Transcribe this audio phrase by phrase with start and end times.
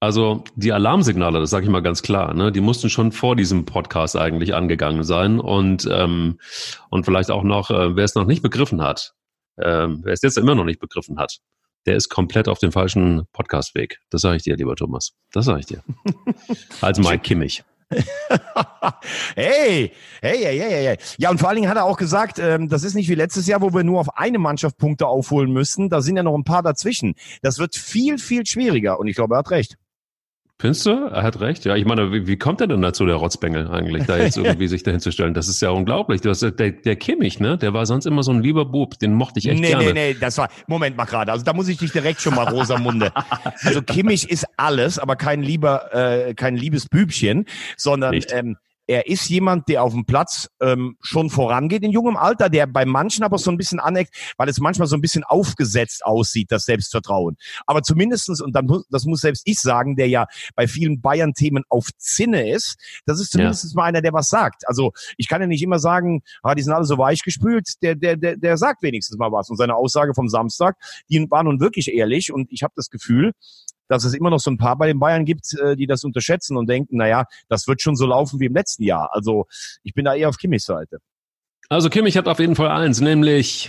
[0.00, 3.64] Also die Alarmsignale, das sage ich mal ganz klar, ne, die mussten schon vor diesem
[3.64, 6.38] Podcast eigentlich angegangen sein und ähm,
[6.90, 9.14] und vielleicht auch noch, äh, wer es noch nicht begriffen hat,
[9.56, 11.38] äh, wer es jetzt immer noch nicht begriffen hat,
[11.86, 13.98] der ist komplett auf dem falschen Podcastweg.
[14.10, 15.14] Das sage ich dir, lieber Thomas.
[15.32, 15.82] Das sage ich dir.
[16.80, 17.64] Als Mike Kimmich.
[19.34, 19.90] hey,
[20.20, 20.98] hey, hey, hey, hey.
[21.16, 23.46] Ja, und vor allen Dingen hat er auch gesagt, ähm, das ist nicht wie letztes
[23.46, 25.88] Jahr, wo wir nur auf eine Mannschaft Punkte aufholen müssen.
[25.88, 27.14] Da sind ja noch ein paar dazwischen.
[27.42, 29.00] Das wird viel, viel schwieriger.
[29.00, 29.78] Und ich glaube, er hat recht.
[30.60, 30.90] Findest du?
[30.90, 31.64] Er hat recht.
[31.64, 34.66] Ja, ich meine, wie, wie kommt er denn dazu, der Rotzbengel eigentlich, da jetzt irgendwie
[34.66, 35.32] sich dahin zu stellen?
[35.32, 36.20] Das ist ja unglaublich.
[36.20, 37.56] Du hast, der, der Kimmich, ne?
[37.56, 38.98] Der war sonst immer so ein lieber Bub.
[38.98, 39.84] Den mochte ich echt nee, gerne.
[39.84, 41.30] Nee, nee, nee, das war, Moment mal gerade.
[41.30, 43.12] Also da muss ich dich direkt schon mal Rosamunde.
[43.60, 47.44] also Kimmich ist alles, aber kein lieber, äh, kein liebes Bübchen,
[47.76, 48.32] sondern, Nicht.
[48.32, 48.56] ähm,
[48.88, 52.86] er ist jemand, der auf dem Platz ähm, schon vorangeht in jungem Alter, der bei
[52.86, 56.64] manchen aber so ein bisschen aneckt, weil es manchmal so ein bisschen aufgesetzt aussieht, das
[56.64, 57.36] Selbstvertrauen.
[57.66, 61.88] Aber zumindestens und dann, das muss selbst ich sagen, der ja bei vielen Bayern-Themen auf
[61.98, 63.70] Zinne ist, das ist zumindest ja.
[63.74, 64.66] mal einer, der was sagt.
[64.66, 67.94] Also ich kann ja nicht immer sagen, ah, die sind alle so weich gespült, der,
[67.94, 69.50] der, der, der sagt wenigstens mal was.
[69.50, 70.76] Und seine Aussage vom Samstag,
[71.10, 73.32] die war nun wirklich ehrlich und ich habe das Gefühl,
[73.88, 76.56] dass es immer noch so ein paar bei den Bayern gibt, äh, die das unterschätzen
[76.56, 79.10] und denken, naja, das wird schon so laufen wie im letzten Jahr.
[79.12, 79.46] Also
[79.82, 80.98] ich bin da eher auf Kimmichs Seite.
[81.68, 83.68] Also Kimmich hat auf jeden Fall eins, nämlich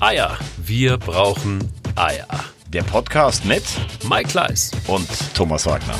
[0.00, 0.38] Eier.
[0.56, 1.58] Wir brauchen
[1.94, 2.26] Eier.
[2.68, 3.62] Der Podcast mit
[4.08, 5.94] Mike Kleiss und Thomas Wagner.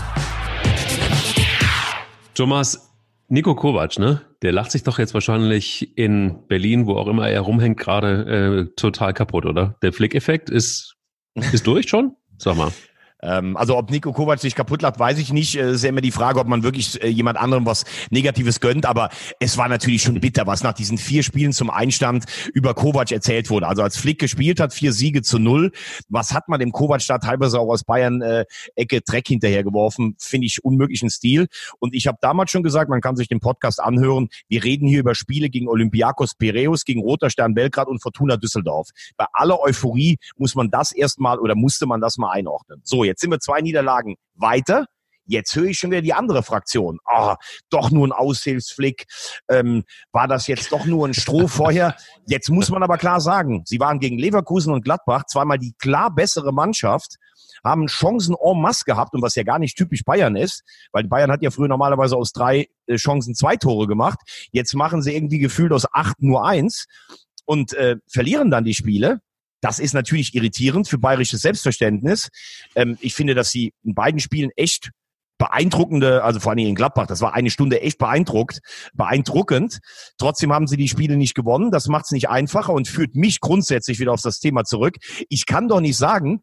[2.34, 2.90] Thomas,
[3.28, 4.22] Nico Kovac, ne?
[4.42, 8.74] Der lacht sich doch jetzt wahrscheinlich in Berlin, wo auch immer er rumhängt, gerade äh,
[8.74, 9.76] total kaputt, oder?
[9.82, 10.96] Der Flick-Effekt ist,
[11.52, 12.16] ist durch schon?
[12.38, 12.72] Sag mal.
[13.24, 15.54] Ähm, also ob Nico Kovac sich kaputt lacht, weiß ich nicht.
[15.56, 18.86] Es ist ja immer die Frage, ob man wirklich äh, jemand anderem was Negatives gönnt.
[18.86, 19.08] Aber
[19.40, 23.50] es war natürlich schon bitter, was nach diesen vier Spielen zum Einstand über Kovac erzählt
[23.50, 23.66] wurde.
[23.66, 25.72] Also als Flick gespielt hat, vier Siege zu null.
[26.08, 28.44] Was hat man dem Kovac da teilweise auch aus Bayern äh,
[28.76, 30.16] Ecke Dreck hinterhergeworfen?
[30.18, 31.46] Finde ich unmöglichen Stil.
[31.78, 34.28] Und ich habe damals schon gesagt, man kann sich den Podcast anhören.
[34.48, 38.90] Wir reden hier über Spiele gegen Olympiakos Piräus, gegen Roter Stern Belgrad und Fortuna Düsseldorf.
[39.16, 42.80] Bei aller Euphorie muss man das erstmal oder musste man das mal einordnen.
[42.84, 44.86] So, jetzt Jetzt sind wir zwei Niederlagen weiter.
[45.24, 46.98] Jetzt höre ich schon wieder die andere Fraktion.
[47.04, 47.36] Ah, oh,
[47.70, 49.06] doch nur ein Aushilfsflick.
[49.48, 51.94] Ähm, war das jetzt doch nur ein Strohfeuer?
[52.26, 56.12] Jetzt muss man aber klar sagen, sie waren gegen Leverkusen und Gladbach zweimal die klar
[56.12, 57.18] bessere Mannschaft,
[57.62, 61.30] haben Chancen en masse gehabt und was ja gar nicht typisch Bayern ist, weil Bayern
[61.30, 64.18] hat ja früher normalerweise aus drei äh, Chancen zwei Tore gemacht.
[64.50, 66.86] Jetzt machen sie irgendwie gefühlt aus acht nur eins
[67.44, 69.20] und äh, verlieren dann die Spiele.
[69.64, 72.28] Das ist natürlich irritierend für bayerisches Selbstverständnis.
[72.74, 74.90] Ähm, ich finde, dass sie in beiden Spielen echt
[75.38, 78.60] beeindruckende, also vor allem in Gladbach, das war eine Stunde echt beeindruckt,
[78.92, 79.78] beeindruckend.
[80.18, 81.70] Trotzdem haben sie die Spiele nicht gewonnen.
[81.70, 84.96] Das macht es nicht einfacher und führt mich grundsätzlich wieder auf das Thema zurück.
[85.30, 86.42] Ich kann doch nicht sagen,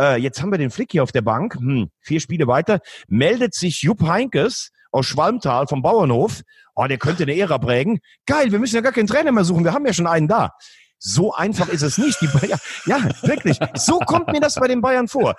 [0.00, 3.52] äh, jetzt haben wir den Flick hier auf der Bank, hm, vier Spiele weiter, meldet
[3.52, 6.40] sich Jupp Heinkes aus Schwalmtal vom Bauernhof.
[6.74, 8.00] Oh, der könnte eine Ära prägen.
[8.24, 10.52] Geil, wir müssen ja gar keinen Trainer mehr suchen, wir haben ja schon einen da.
[11.04, 12.20] So einfach ist es nicht.
[12.20, 13.58] Die Bayern, ja, wirklich.
[13.74, 15.34] So kommt mir das bei den Bayern vor.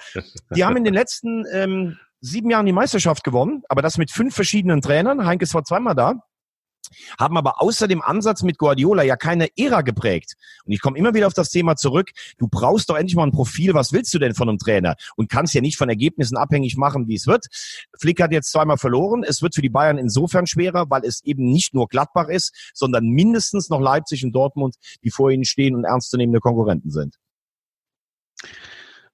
[0.53, 4.35] Die haben in den letzten ähm, sieben Jahren die Meisterschaft gewonnen, aber das mit fünf
[4.35, 5.25] verschiedenen Trainern.
[5.25, 6.15] Heinkes war zweimal da
[7.19, 10.33] haben aber außer dem Ansatz mit Guardiola ja keine Ära geprägt.
[10.65, 12.11] Und ich komme immer wieder auf das Thema zurück.
[12.37, 13.73] Du brauchst doch endlich mal ein Profil.
[13.73, 14.95] Was willst du denn von einem Trainer?
[15.15, 17.47] Und kannst ja nicht von Ergebnissen abhängig machen, wie es wird.
[17.99, 19.23] Flick hat jetzt zweimal verloren.
[19.23, 23.05] Es wird für die Bayern insofern schwerer, weil es eben nicht nur Gladbach ist, sondern
[23.05, 27.17] mindestens noch Leipzig und Dortmund, die vor ihnen stehen und ernstzunehmende Konkurrenten sind.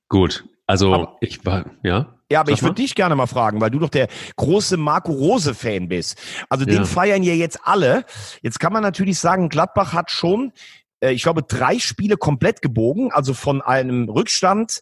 [0.07, 2.18] Gut, also aber, ich war, ja.
[2.31, 5.87] Ja, aber ich würde dich gerne mal fragen, weil du doch der große Marco Rose-Fan
[5.87, 6.17] bist.
[6.47, 6.85] Also den ja.
[6.85, 8.05] feiern ja jetzt alle.
[8.41, 10.53] Jetzt kann man natürlich sagen, Gladbach hat schon,
[10.99, 14.81] äh, ich glaube, drei Spiele komplett gebogen, also von einem Rückstand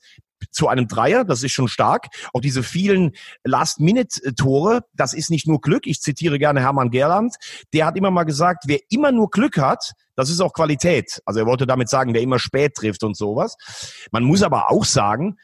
[0.52, 2.07] zu einem Dreier, das ist schon stark.
[2.34, 3.13] Auch diese vielen
[3.44, 5.88] Last-Minute-Tore, das ist nicht nur Glück.
[5.88, 7.36] Ich zitiere gerne Hermann Gerland.
[7.74, 11.22] Der hat immer mal gesagt, wer immer nur Glück hat, das ist auch Qualität.
[11.25, 13.56] Also er wollte damit sagen, wer immer spät trifft und sowas.
[14.12, 15.38] Man muss aber auch sagen,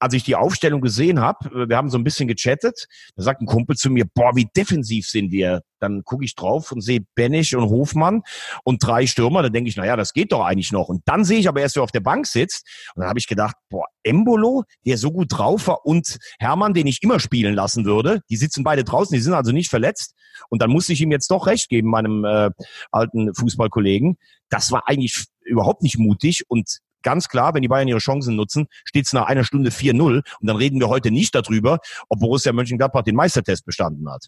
[0.00, 3.42] als ich die Aufstellung gesehen habe, äh, wir haben so ein bisschen gechattet, da sagt
[3.42, 5.62] ein Kumpel zu mir, boah, wie defensiv sind wir.
[5.78, 8.22] Dann gucke ich drauf und sehe Benisch und Hofmann
[8.64, 9.42] und drei Stürmer.
[9.42, 10.88] Da denke ich, naja, das geht doch eigentlich noch.
[10.88, 12.66] Und dann sehe ich aber erst, wer auf der Bank sitzt.
[12.94, 16.86] Und dann habe ich gedacht, boah, Embolo, der so gut drauf war, und Hermann, den
[16.86, 18.20] ich immer spielen lassen würde.
[18.30, 20.14] Die sitzen beide draußen, die sind also nicht verletzt.
[20.48, 22.50] Und dann musste ich ihm jetzt doch recht geben, meinem äh,
[22.90, 24.16] alten Fußballkollegen.
[24.48, 28.66] Das war eigentlich überhaupt nicht mutig und ganz klar, wenn die Bayern ihre Chancen nutzen,
[28.84, 30.00] steht es nach einer Stunde 4-0.
[30.00, 34.26] Und dann reden wir heute nicht darüber, ob Borussia Mönchengladbach den Meistertest bestanden hat.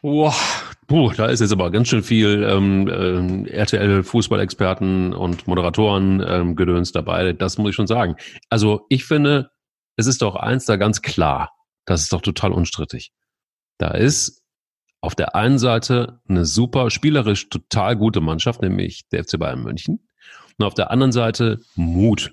[0.00, 0.34] Boah,
[0.86, 6.92] puh, da ist jetzt aber ganz schön viel ähm, äh, RTL-Fußballexperten und Moderatoren ähm, gedöns
[6.92, 7.32] dabei.
[7.32, 8.14] Das muss ich schon sagen.
[8.48, 9.50] Also ich finde,
[9.96, 11.50] es ist doch eins da ganz klar.
[11.84, 13.10] Das ist doch total unstrittig.
[13.78, 14.44] Da ist
[15.00, 20.07] auf der einen Seite eine super spielerisch total gute Mannschaft, nämlich der FC Bayern München.
[20.58, 22.32] Und auf der anderen Seite Mut.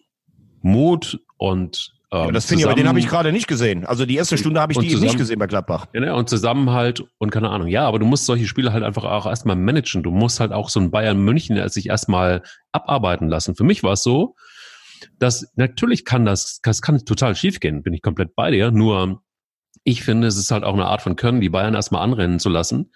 [0.62, 3.86] Mut und ähm, ja, das finde ich, aber den habe ich gerade nicht gesehen.
[3.86, 5.88] Also die erste Stunde habe ich die zusammen, nicht gesehen bei Gladbach.
[5.94, 7.68] Ja, ne, und Zusammenhalt und keine Ahnung.
[7.68, 10.02] Ja, aber du musst solche Spiele halt einfach auch erstmal managen.
[10.02, 12.42] Du musst halt auch so ein Bayern München sich erstmal
[12.72, 13.56] abarbeiten lassen.
[13.56, 14.36] Für mich war es so,
[15.20, 18.72] dass natürlich kann das, das kann total schief gehen, bin ich komplett bei dir.
[18.72, 19.22] Nur
[19.84, 22.50] ich finde, es ist halt auch eine Art von Können, die Bayern erstmal anrennen zu
[22.50, 22.92] lassen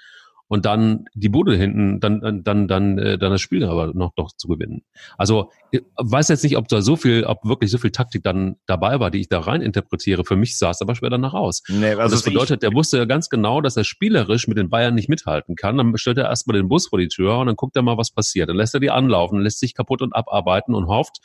[0.49, 4.13] und dann die Bude hinten, dann, dann, dann, dann, äh, dann das Spiel aber noch
[4.15, 4.81] doch zu gewinnen.
[5.17, 8.55] Also ich weiß jetzt nicht, ob da so viel, ob wirklich so viel Taktik dann
[8.65, 10.25] dabei war, die ich da rein interpretiere.
[10.25, 11.61] Für mich sah es aber schwer danach aus.
[11.69, 14.95] Nee, also das bedeutet, der wusste ja ganz genau, dass er spielerisch mit den Bayern
[14.95, 15.77] nicht mithalten kann.
[15.77, 18.11] Dann stellt er erstmal den Bus vor die Tür und dann guckt er mal, was
[18.11, 18.49] passiert.
[18.49, 21.19] Dann lässt er die anlaufen, lässt sich kaputt und abarbeiten und hofft,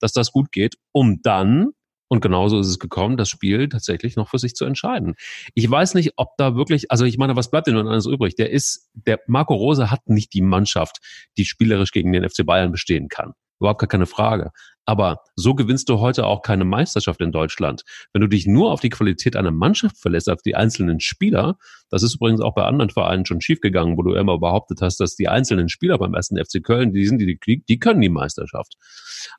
[0.00, 1.70] dass das gut geht, um dann
[2.08, 5.14] und genauso ist es gekommen, das Spiel tatsächlich noch für sich zu entscheiden.
[5.54, 8.36] Ich weiß nicht, ob da wirklich, also ich meine, was bleibt denn nun alles übrig?
[8.36, 10.98] Der ist, der Marco Rose hat nicht die Mannschaft,
[11.36, 13.32] die spielerisch gegen den FC Bayern bestehen kann.
[13.58, 14.50] Überhaupt gar keine Frage.
[14.84, 17.82] Aber so gewinnst du heute auch keine Meisterschaft in Deutschland.
[18.12, 21.56] Wenn du dich nur auf die Qualität einer Mannschaft verlässt, auf die einzelnen Spieler,
[21.90, 25.16] das ist übrigens auch bei anderen Vereinen schon schiefgegangen, wo du immer behauptet hast, dass
[25.16, 28.76] die einzelnen Spieler beim ersten FC Köln, die sind, die, die, die können die Meisterschaft.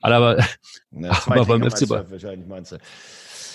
[0.01, 0.37] Aber,
[0.91, 2.07] ja, aber beim FC Bayern.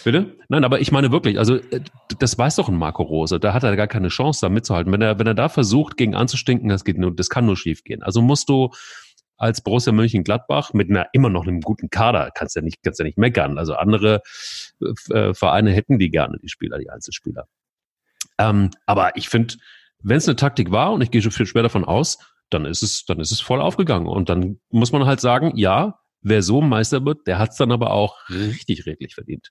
[0.05, 0.37] Bitte?
[0.49, 1.81] Nein, aber ich meine wirklich, also äh,
[2.19, 4.93] das weiß doch ein Marco Rose, da hat er gar keine Chance, da mitzuhalten.
[4.93, 7.85] Wenn er, wenn er da versucht, gegen anzustinken, das geht nur, das kann nur schief
[7.85, 8.03] gehen.
[8.03, 8.71] Also musst du
[9.43, 12.31] als Borussia Mönchengladbach mit einer immer noch einem guten Kader.
[12.33, 13.59] Kannst ja nicht, kannst ja nicht meckern.
[13.59, 14.23] Also andere
[15.11, 17.49] äh, Vereine hätten die gerne, die Spieler, die Einzelspieler.
[18.39, 19.55] Ähm, aber ich finde,
[19.99, 22.19] wenn es eine Taktik war, und ich gehe schon viel schwer davon aus,
[22.51, 24.07] dann ist es, dann ist es voll aufgegangen.
[24.07, 27.73] Und dann muss man halt sagen, ja, wer so Meister wird, der hat es dann
[27.73, 29.51] aber auch richtig redlich verdient.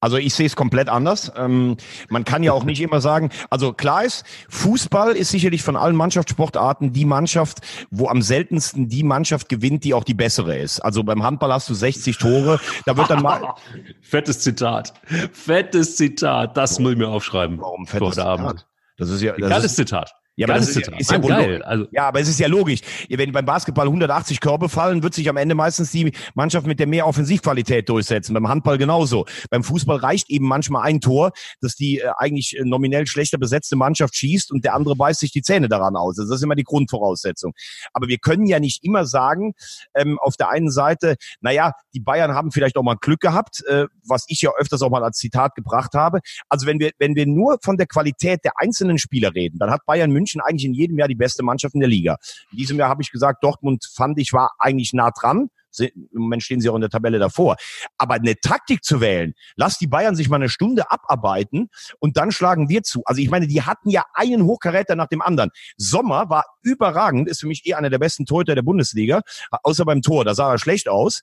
[0.00, 1.32] Also ich sehe es komplett anders.
[1.36, 1.76] Ähm,
[2.08, 5.96] man kann ja auch nicht immer sagen, also klar ist, Fußball ist sicherlich von allen
[5.96, 7.58] Mannschaftssportarten die Mannschaft,
[7.90, 10.80] wo am seltensten die Mannschaft gewinnt, die auch die bessere ist.
[10.80, 13.54] Also beim Handball hast du 60 Tore, da wird dann mal...
[14.00, 14.92] Fettes Zitat.
[15.32, 17.60] Fettes Zitat, das muss ich mir aufschreiben.
[17.60, 18.66] Warum fettes Zitat?
[18.96, 19.32] Das ist ja...
[19.32, 20.14] Das Geiles ist, Zitat.
[20.34, 21.62] Ja, aber das ist, ist ja geil.
[21.62, 22.80] Also, ja, aber es ist ja logisch.
[23.10, 26.86] Wenn beim Basketball 180 Körbe fallen, wird sich am Ende meistens die Mannschaft mit der
[26.86, 28.32] mehr Offensivqualität durchsetzen.
[28.32, 29.26] Beim Handball genauso.
[29.50, 33.76] Beim Fußball reicht eben manchmal ein Tor, dass die äh, eigentlich äh, nominell schlechter besetzte
[33.76, 36.18] Mannschaft schießt und der andere beißt sich die Zähne daran aus.
[36.18, 37.52] Also das ist immer die Grundvoraussetzung.
[37.92, 39.52] Aber wir können ja nicht immer sagen,
[39.94, 43.84] ähm, auf der einen Seite, naja, die Bayern haben vielleicht auch mal Glück gehabt, äh,
[44.08, 46.20] was ich ja öfters auch mal als Zitat gebracht habe.
[46.48, 49.84] Also wenn wir, wenn wir nur von der Qualität der einzelnen Spieler reden, dann hat
[49.84, 52.16] Bayern München eigentlich in jedem Jahr die beste Mannschaft in der Liga.
[52.50, 55.48] In diesem Jahr habe ich gesagt, Dortmund fand ich war eigentlich nah dran.
[55.78, 57.56] Im Moment stehen sie auch in der Tabelle davor.
[57.96, 62.30] Aber eine Taktik zu wählen, lass die Bayern sich mal eine Stunde abarbeiten und dann
[62.30, 63.02] schlagen wir zu.
[63.06, 65.50] Also ich meine, die hatten ja einen Hochkaräter nach dem anderen.
[65.76, 69.22] Sommer war überragend, ist für mich eh einer der besten Torhüter der Bundesliga,
[69.62, 71.22] außer beim Tor, da sah er schlecht aus.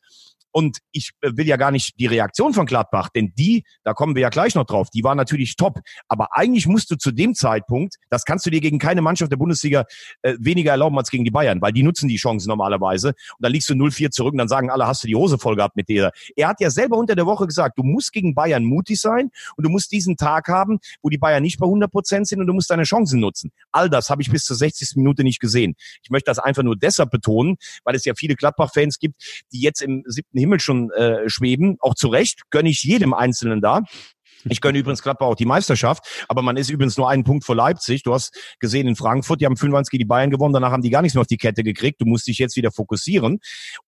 [0.52, 4.16] Und ich äh, will ja gar nicht die Reaktion von Gladbach, denn die, da kommen
[4.16, 5.80] wir ja gleich noch drauf, die war natürlich top.
[6.08, 9.38] Aber eigentlich musst du zu dem Zeitpunkt, das kannst du dir gegen keine Mannschaft der
[9.38, 9.86] Bundesliga
[10.22, 13.10] äh, weniger erlauben als gegen die Bayern, weil die nutzen die Chancen normalerweise.
[13.10, 15.56] Und dann liegst du 0-4 zurück und dann sagen alle, hast du die Hose voll
[15.56, 16.12] gehabt mit der.
[16.36, 19.66] Er hat ja selber unter der Woche gesagt, du musst gegen Bayern mutig sein und
[19.66, 22.54] du musst diesen Tag haben, wo die Bayern nicht bei 100 Prozent sind und du
[22.54, 23.52] musst deine Chancen nutzen.
[23.72, 24.96] All das habe ich bis zur 60.
[24.96, 25.76] Minute nicht gesehen.
[26.04, 29.82] Ich möchte das einfach nur deshalb betonen, weil es ja viele Gladbach-Fans gibt, die jetzt
[29.82, 31.78] im siebten Himmel schon äh, schweben.
[31.80, 33.84] Auch zu Recht gönne ich jedem Einzelnen da.
[34.46, 37.56] Ich gönne übrigens Gladbach auch die Meisterschaft, aber man ist übrigens nur einen Punkt vor
[37.56, 38.04] Leipzig.
[38.04, 40.90] Du hast gesehen in Frankfurt, die haben 5 gegen die Bayern gewonnen, danach haben die
[40.90, 42.00] gar nichts mehr auf die Kette gekriegt.
[42.00, 43.40] Du musst dich jetzt wieder fokussieren.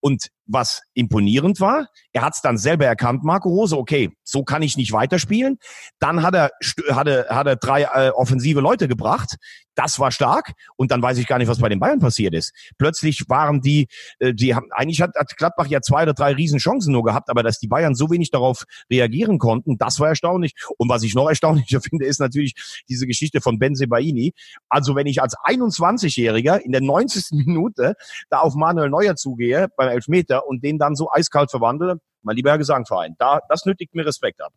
[0.02, 4.62] Und was imponierend war, er hat es dann selber erkannt, Marco Rose, okay, so kann
[4.62, 5.58] ich nicht weiterspielen.
[6.00, 6.52] Dann hat er,
[6.90, 9.38] hat er, hat er drei äh, offensive Leute gebracht,
[9.76, 12.54] das war stark und dann weiß ich gar nicht, was bei den Bayern passiert ist.
[12.78, 13.88] Plötzlich waren die,
[14.20, 17.44] äh, die haben, eigentlich hat, hat Gladbach ja zwei oder drei Riesenchancen nur gehabt, aber
[17.44, 20.54] dass die Bayern so wenig darauf reagieren konnten, das war erstaunlich.
[20.78, 24.34] Und was ich noch erstaunlicher finde, ist natürlich diese Geschichte von Ben Sebaini.
[24.70, 27.32] Also wenn ich als 21-Jähriger in der 90.
[27.32, 27.96] Minute
[28.30, 32.52] da auf Manuel Neuer zugehe beim Elfmeter und den dann so eiskalt verwandle, mein lieber
[32.52, 34.54] Herr Gesangverein, da, das nötigt mir Respekt ab.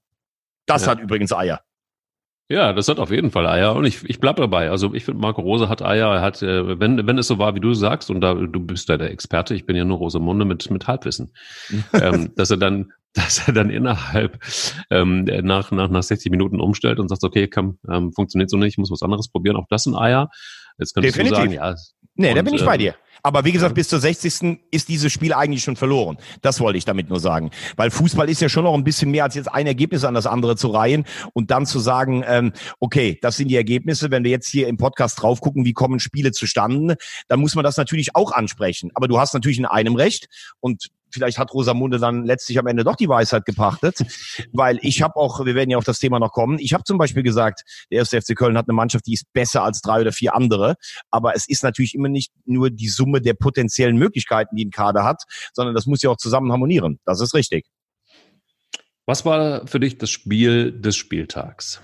[0.67, 0.93] Das ja.
[0.93, 1.61] hat übrigens Eier.
[2.51, 4.71] Ja, das hat auf jeden Fall Eier und ich, ich bleib dabei.
[4.71, 6.15] Also ich finde, Marco Rose hat Eier.
[6.15, 8.89] Er hat, äh, wenn, wenn es so war, wie du sagst, und da du bist
[8.91, 11.33] ja der Experte, ich bin ja nur Rosamunde mit, mit Halbwissen,
[11.95, 14.39] ähm, dass er dann, dass er dann innerhalb
[14.91, 18.75] ähm, nach, nach, nach 60 Minuten umstellt und sagt, okay, komm, ähm, funktioniert so nicht,
[18.75, 19.57] ich muss was anderes probieren.
[19.57, 20.29] Auch das sind Eier.
[20.79, 21.39] Jetzt könntest Definitiv.
[21.39, 21.75] du sagen, ja.
[22.17, 22.95] Nee, und, da bin ich bei äh, dir.
[23.27, 24.59] Aber wie gesagt, bis zur 60.
[24.71, 26.19] ist dieses Spiel eigentlich schon verloren.
[26.43, 27.51] Das wollte ich damit nur sagen.
[27.75, 30.27] Weil Fußball ist ja schon noch ein bisschen mehr als jetzt ein Ergebnis an das
[30.27, 34.11] andere zu reihen und dann zu sagen, ähm, okay, das sind die Ergebnisse.
[34.11, 37.65] Wenn wir jetzt hier im Podcast drauf gucken, wie kommen Spiele zustande, dann muss man
[37.65, 38.91] das natürlich auch ansprechen.
[38.93, 40.29] Aber du hast natürlich in einem Recht
[40.61, 43.99] und vielleicht hat Rosamunde dann letztlich am Ende doch die Weisheit gepachtet,
[44.53, 46.99] weil ich habe auch, wir werden ja auf das Thema noch kommen, ich habe zum
[46.99, 50.13] Beispiel gesagt, der erste FC Köln hat eine Mannschaft, die ist besser als drei oder
[50.13, 50.75] vier andere,
[51.11, 55.05] aber es ist natürlich immer nicht nur die Summe der potenziellen Möglichkeiten, die ein Kader
[55.05, 56.99] hat, sondern das muss ja auch zusammen harmonieren.
[57.05, 57.67] Das ist richtig.
[59.07, 61.81] Was war für dich das Spiel des Spieltags?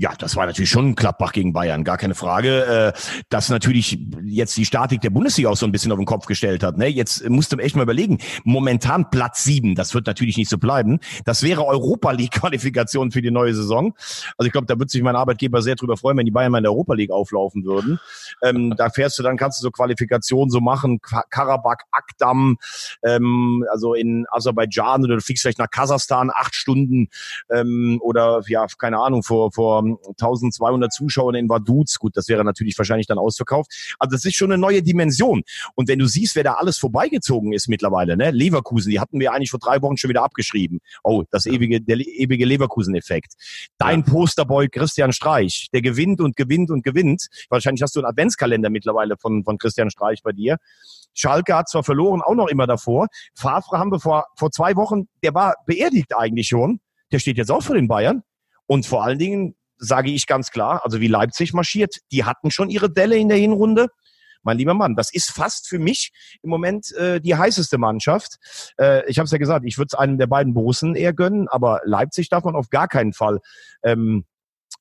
[0.00, 2.94] Ja, das war natürlich schon Klappbach gegen Bayern, gar keine Frage.
[2.94, 2.98] Äh,
[3.30, 6.62] das natürlich jetzt die Statik der Bundesliga auch so ein bisschen auf den Kopf gestellt
[6.62, 6.78] hat.
[6.78, 6.86] Ne?
[6.86, 11.00] Jetzt musst du echt mal überlegen, momentan Platz sieben, das wird natürlich nicht so bleiben.
[11.24, 13.92] Das wäre Europa League-Qualifikation für die neue Saison.
[14.36, 16.58] Also ich glaube, da wird sich mein Arbeitgeber sehr drüber freuen, wenn die Bayern mal
[16.58, 17.98] in der Europa League auflaufen würden.
[18.40, 22.56] Ähm, da fährst du, dann kannst du so Qualifikationen so machen, Karabakh, Akdam,
[23.02, 27.08] ähm, also in Aserbaidschan oder du fliegst vielleicht nach Kasachstan acht Stunden
[27.50, 31.98] ähm, oder ja, keine Ahnung, vor, vor 1200 Zuschauern in Vaduz.
[31.98, 33.96] Gut, das wäre natürlich wahrscheinlich dann ausverkauft.
[33.98, 35.42] Also das ist schon eine neue Dimension.
[35.74, 38.30] Und wenn du siehst, wer da alles vorbeigezogen ist mittlerweile, ne?
[38.30, 40.80] Leverkusen, die hatten wir eigentlich vor drei Wochen schon wieder abgeschrieben.
[41.02, 43.34] Oh, das ewige, der ewige Leverkusen-Effekt.
[43.78, 44.06] Dein ja.
[44.12, 47.28] Posterboy Christian Streich, der gewinnt und gewinnt und gewinnt.
[47.48, 50.56] Wahrscheinlich hast du einen Adventskalender mittlerweile von, von Christian Streich bei dir.
[51.14, 53.08] Schalke hat zwar verloren, auch noch immer davor.
[53.34, 56.80] Favre haben wir vor, vor zwei Wochen, der war beerdigt eigentlich schon.
[57.12, 58.22] Der steht jetzt auch für den Bayern.
[58.66, 62.70] Und vor allen Dingen, sage ich ganz klar, also wie Leipzig marschiert, die hatten schon
[62.70, 63.88] ihre Delle in der Hinrunde.
[64.42, 68.36] Mein lieber Mann, das ist fast für mich im Moment äh, die heißeste Mannschaft.
[68.78, 71.48] Äh, ich habe es ja gesagt, ich würde es einem der beiden Borussen eher gönnen,
[71.48, 73.40] aber Leipzig darf man auf gar keinen Fall
[73.82, 74.24] ähm,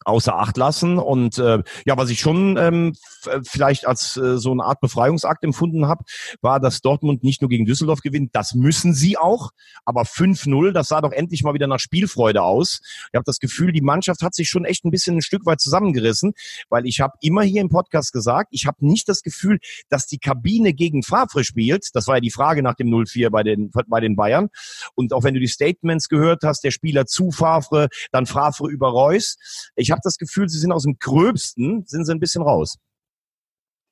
[0.05, 0.97] außer Acht lassen.
[0.97, 2.93] Und äh, ja, was ich schon ähm,
[3.25, 6.03] äh, vielleicht als äh, so eine Art Befreiungsakt empfunden habe,
[6.41, 9.51] war, dass Dortmund nicht nur gegen Düsseldorf gewinnt, das müssen sie auch,
[9.85, 12.79] aber 5-0, das sah doch endlich mal wieder nach Spielfreude aus.
[13.11, 15.59] Ich habe das Gefühl, die Mannschaft hat sich schon echt ein bisschen ein Stück weit
[15.59, 16.33] zusammengerissen,
[16.69, 20.19] weil ich habe immer hier im Podcast gesagt, ich habe nicht das Gefühl, dass die
[20.19, 21.89] Kabine gegen Favre spielt.
[21.93, 24.49] Das war ja die Frage nach dem 0-4 bei den, bei den Bayern.
[24.95, 28.89] Und auch wenn du die Statements gehört hast, der Spieler zu Favre, dann Favre über
[28.89, 29.37] Reus.
[29.75, 32.77] Ich habe das Gefühl, sie sind aus dem Gröbsten, sind sie ein bisschen raus.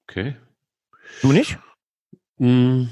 [0.07, 0.35] Okay.
[1.21, 1.57] Du nicht?
[2.37, 2.85] Mm.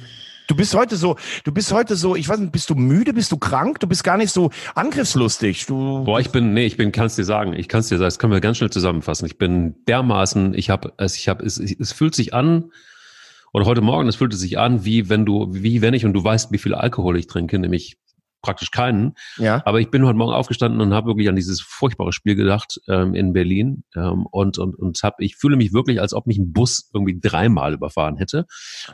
[0.47, 3.31] Du bist heute so, du bist heute so, ich weiß nicht, bist du müde, bist
[3.31, 5.65] du krank, du bist gar nicht so angriffslustig.
[5.65, 8.19] Du Boah, ich bin, nee, ich bin, kannst dir sagen, ich kann's dir sagen, das
[8.19, 9.25] können wir ganz schnell zusammenfassen.
[9.25, 12.71] Ich bin dermaßen, ich habe, also ich habe, es, es fühlt sich an,
[13.53, 16.23] oder heute Morgen, es fühlte sich an, wie wenn du, wie wenn ich, und du
[16.23, 17.97] weißt, wie viel Alkohol ich trinke, nämlich
[18.43, 19.15] praktisch keinen.
[19.37, 19.63] Ja.
[19.65, 23.15] Aber ich bin heute Morgen aufgestanden und habe wirklich an dieses furchtbare Spiel gedacht ähm,
[23.15, 26.53] in Berlin ähm, und und und habe ich fühle mich wirklich, als ob mich ein
[26.53, 28.45] Bus irgendwie dreimal überfahren hätte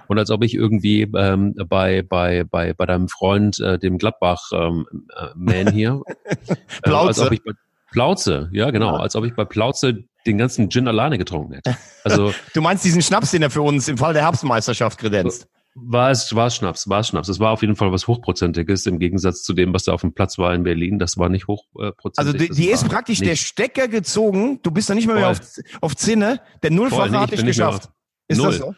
[0.07, 4.51] und als ob ich irgendwie ähm, bei bei bei bei deinem Freund äh, dem Gladbach
[4.53, 4.85] ähm,
[5.17, 6.01] äh, Man hier
[6.85, 7.51] äh, als ob ich bei
[7.91, 8.99] Plauze, ja genau, ja.
[8.99, 11.75] als ob ich bei Plauze den ganzen Gin alleine getrunken hätte.
[12.03, 15.47] Also du meinst diesen Schnaps, den er für uns im Fall der Herbstmeisterschaft kredenzt?
[15.75, 17.29] War es, war es Schnaps, war es Schnaps.
[17.29, 20.13] Es war auf jeden Fall was Hochprozentiges im Gegensatz zu dem, was da auf dem
[20.13, 20.99] Platz war in Berlin.
[20.99, 22.17] Das war nicht hochprozentig.
[22.17, 23.29] Also die, die ist praktisch nicht.
[23.29, 24.59] der Stecker gezogen.
[24.63, 25.39] Du bist da nicht mehr, mehr auf,
[25.81, 26.41] auf Zinne.
[26.63, 27.89] Der Nullfacher hat dich geschafft.
[28.27, 28.47] Ist Null.
[28.47, 28.75] das so?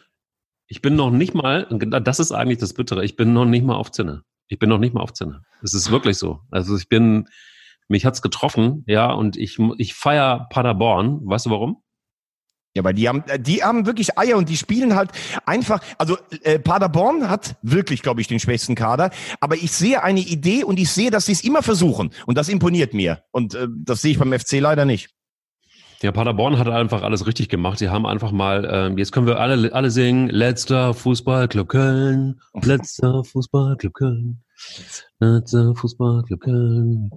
[0.68, 3.74] Ich bin noch nicht mal, das ist eigentlich das Bittere, ich bin noch nicht mal
[3.74, 4.22] auf Zinne.
[4.48, 5.42] Ich bin noch nicht mal auf Zinne.
[5.62, 6.40] Es ist wirklich so.
[6.50, 7.28] Also ich bin,
[7.88, 11.20] mich hat's getroffen, ja, und ich, ich feier Paderborn.
[11.24, 11.82] Weißt du warum?
[12.74, 15.10] Ja, weil die haben, äh, die haben wirklich Eier und die spielen halt
[15.44, 15.80] einfach.
[15.98, 19.10] Also äh, Paderborn hat wirklich, glaube ich, den schwächsten Kader.
[19.40, 22.48] Aber ich sehe eine Idee und ich sehe, dass sie es immer versuchen und das
[22.48, 23.24] imponiert mir.
[23.30, 25.10] Und äh, das sehe ich beim FC leider nicht.
[26.02, 27.78] Ja, Paderborn hat einfach alles richtig gemacht.
[27.80, 33.22] Die haben einfach mal, ähm, jetzt können wir alle, alle singen, letzter Fußballclub Köln, letzter
[33.22, 34.42] Fußballclub Köln,
[35.20, 37.10] letzter Fußballclub Köln.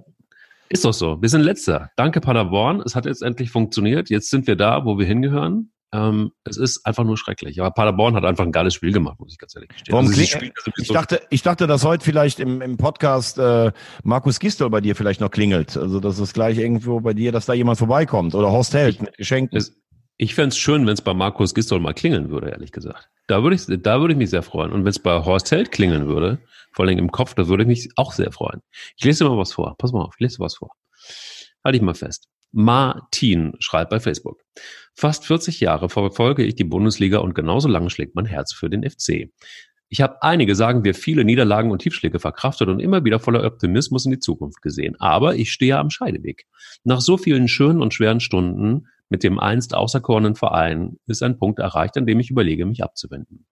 [0.68, 1.20] Ist doch so.
[1.20, 1.90] Wir sind letzter.
[1.96, 2.82] Danke Paderborn.
[2.84, 4.10] Es hat jetzt endlich funktioniert.
[4.10, 5.72] Jetzt sind wir da, wo wir hingehören.
[5.92, 7.60] Ähm, es ist einfach nur schrecklich.
[7.60, 9.92] Aber Paderborn hat einfach ein geiles Spiel gemacht, muss ich ganz ehrlich gestehen.
[9.92, 10.36] Warum also ich,
[10.76, 14.96] ich, dachte, ich dachte, dass heute vielleicht im, im Podcast äh, Markus Gistol bei dir
[14.96, 15.76] vielleicht noch klingelt.
[15.76, 18.34] Also dass es gleich irgendwo bei dir, dass da jemand vorbeikommt.
[18.34, 19.56] Oder Horst Held mit Geschenken.
[19.56, 19.76] Es,
[20.18, 23.08] ich fände es schön, wenn es bei Markus Gistol mal klingeln würde, ehrlich gesagt.
[23.26, 24.72] Da würde ich, da würde ich mich sehr freuen.
[24.72, 26.38] Und wenn es bei Horst Held klingeln würde,
[26.72, 28.62] vor allem im Kopf, da würde ich mich auch sehr freuen.
[28.96, 29.76] Ich lese dir mal was vor.
[29.78, 30.70] Pass mal auf, ich lese was vor.
[31.64, 32.28] Halte ich mal fest.
[32.52, 34.42] Martin schreibt bei Facebook.
[34.94, 38.88] Fast 40 Jahre verfolge ich die Bundesliga und genauso lange schlägt mein Herz für den
[38.88, 39.30] FC.
[39.88, 44.06] Ich habe einige, sagen wir, viele Niederlagen und Tiefschläge verkraftet und immer wieder voller Optimismus
[44.06, 44.96] in die Zukunft gesehen.
[44.98, 46.46] Aber ich stehe am Scheideweg.
[46.82, 51.58] Nach so vielen schönen und schweren Stunden mit dem einst außerkorenen Verein ist ein Punkt
[51.58, 53.46] erreicht, an dem ich überlege, mich abzuwenden.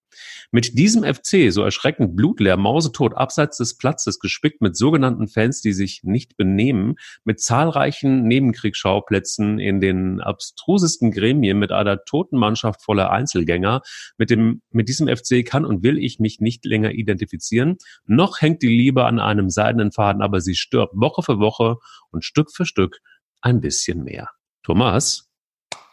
[0.50, 5.72] Mit diesem FC, so erschreckend blutleer, mausetot, abseits des Platzes, gespickt mit sogenannten Fans, die
[5.72, 13.10] sich nicht benehmen, mit zahlreichen Nebenkriegsschauplätzen in den abstrusesten Gremien, mit einer toten Mannschaft voller
[13.10, 13.82] Einzelgänger,
[14.18, 17.76] mit dem, mit diesem FC kann und will ich mich nicht länger identifizieren.
[18.06, 21.76] Noch hängt die Liebe an einem seidenen Faden, aber sie stirbt Woche für Woche
[22.10, 23.00] und Stück für Stück
[23.40, 24.30] ein bisschen mehr.
[24.62, 25.28] Thomas,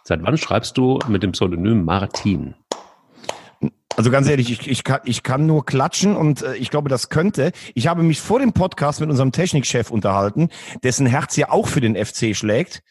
[0.04, 2.56] seit wann schreibst du mit dem Pseudonym Martin?
[3.98, 7.10] Also ganz ehrlich, ich, ich, kann, ich kann nur klatschen und äh, ich glaube, das
[7.10, 7.52] könnte.
[7.76, 10.50] Ich habe mich vor dem Podcast mit unserem Technikchef unterhalten,
[10.84, 12.82] dessen Herz ja auch für den FC schlägt.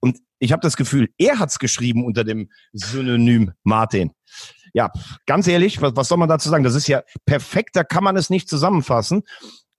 [0.00, 4.12] Und ich habe das Gefühl, er hat's geschrieben unter dem Synonym Martin.
[4.72, 4.90] Ja,
[5.26, 6.64] ganz ehrlich, was, was soll man dazu sagen?
[6.64, 9.22] Das ist ja perfekter, kann man es nicht zusammenfassen.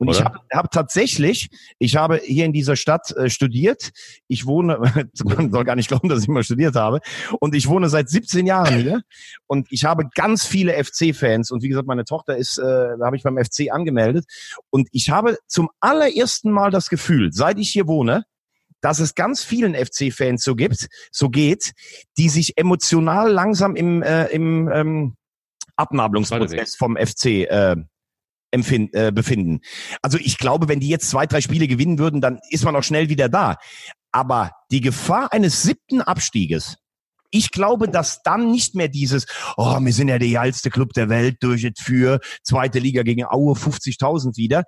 [0.02, 0.18] Und Oder?
[0.18, 3.92] ich habe hab tatsächlich, ich habe hier in dieser Stadt äh, studiert.
[4.28, 4.80] Ich wohne,
[5.24, 7.02] man soll gar nicht glauben, dass ich mal studiert habe.
[7.40, 9.02] Und ich wohne seit 17 Jahren hier.
[9.46, 11.52] Und ich habe ganz viele FC-Fans.
[11.52, 14.26] Und wie gesagt, meine Tochter ist, äh, da habe ich beim FC angemeldet.
[14.72, 18.24] Und ich habe zum allerersten Mal das Gefühl, seit ich hier wohne,
[18.82, 21.74] dass es ganz vielen FC-Fans so gibt, so geht,
[22.18, 25.16] die sich emotional langsam im, äh, im ähm,
[25.76, 27.76] Abnabelungsprozess vom FC äh,
[28.52, 29.62] empfinden, äh, befinden.
[30.02, 32.84] Also ich glaube, wenn die jetzt zwei, drei Spiele gewinnen würden, dann ist man auch
[32.84, 33.58] schnell wieder da.
[34.12, 36.78] Aber die Gefahr eines siebten Abstieges,
[37.32, 41.10] ich glaube, dass dann nicht mehr dieses, oh, wir sind ja der geilste Club der
[41.10, 44.64] Welt durch für zweite Liga gegen Aue 50.000 wieder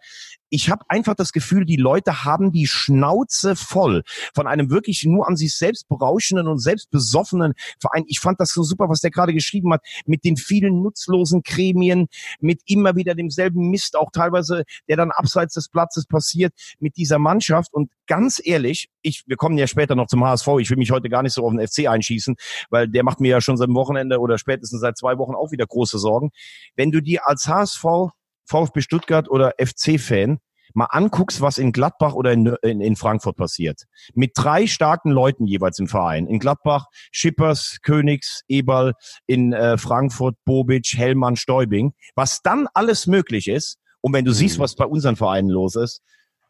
[0.54, 4.04] ich habe einfach das Gefühl, die Leute haben die Schnauze voll
[4.36, 8.04] von einem wirklich nur an sich selbst berauschenden und selbst besoffenen Verein.
[8.06, 12.08] Ich fand das so super, was der gerade geschrieben hat, mit den vielen nutzlosen Gremien,
[12.40, 17.18] mit immer wieder demselben Mist, auch teilweise, der dann abseits des Platzes passiert, mit dieser
[17.18, 17.74] Mannschaft.
[17.74, 20.48] Und ganz ehrlich, ich, wir kommen ja später noch zum HSV.
[20.60, 22.36] Ich will mich heute gar nicht so auf den FC einschießen,
[22.70, 25.66] weil der macht mir ja schon seit Wochenende oder spätestens seit zwei Wochen auch wieder
[25.66, 26.30] große Sorgen.
[26.76, 28.14] Wenn du dir als HSV
[28.46, 30.40] VfB Stuttgart oder FC-Fan
[30.74, 33.84] mal anguckst, was in Gladbach oder in, in, in, Frankfurt passiert.
[34.14, 36.26] Mit drei starken Leuten jeweils im Verein.
[36.26, 38.94] In Gladbach Schippers, Königs, Eberl,
[39.28, 41.94] in äh, Frankfurt Bobic, Hellmann, Stäubing.
[42.16, 44.36] Was dann alles möglich ist, und wenn du mhm.
[44.36, 46.02] siehst, was bei unseren Vereinen los ist,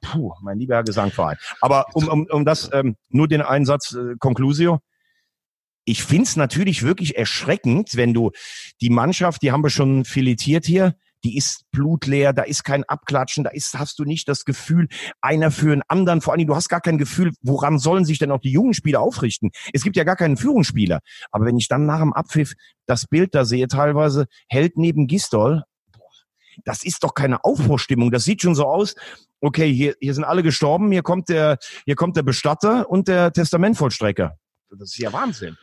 [0.02, 1.38] puh, mein lieber Herr Gesangverein.
[1.62, 4.80] Aber um, um, um das, ähm, nur den Einsatz, äh, Conclusio,
[5.86, 8.32] ich find's natürlich wirklich erschreckend, wenn du
[8.82, 13.44] die Mannschaft, die haben wir schon filetiert hier, die ist blutleer, da ist kein Abklatschen,
[13.44, 14.88] da ist, hast du nicht das Gefühl,
[15.22, 18.32] einer für einen anderen, vor allem du hast gar kein Gefühl, woran sollen sich denn
[18.32, 19.52] auch die jungen Spieler aufrichten?
[19.74, 21.00] Es gibt ja gar keinen Führungsspieler.
[21.32, 22.54] Aber wenn ich dann nach dem Abpfiff
[22.86, 25.64] das Bild da sehe, teilweise hält neben Gistol,
[26.66, 28.12] das ist doch keine Aufbruchstimmung.
[28.12, 28.96] Das sieht schon so aus.
[29.42, 30.92] Okay, hier, hier sind alle gestorben.
[30.92, 34.38] Hier kommt der, hier kommt der Bestatter und der Testamentvollstrecker.
[34.70, 35.58] Das ist ja Wahnsinn.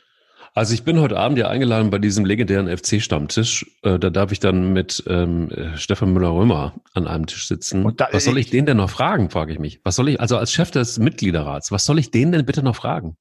[0.54, 3.66] Also ich bin heute Abend ja eingeladen bei diesem legendären FC-Stammtisch.
[3.82, 7.92] Äh, da darf ich dann mit ähm, Stefan Müller-Römer an einem Tisch sitzen.
[7.96, 9.80] Da, was soll ich, ich den denn noch fragen, frage ich mich.
[9.84, 12.76] Was soll ich, also als Chef des Mitgliederrats, was soll ich den denn bitte noch
[12.76, 13.16] fragen?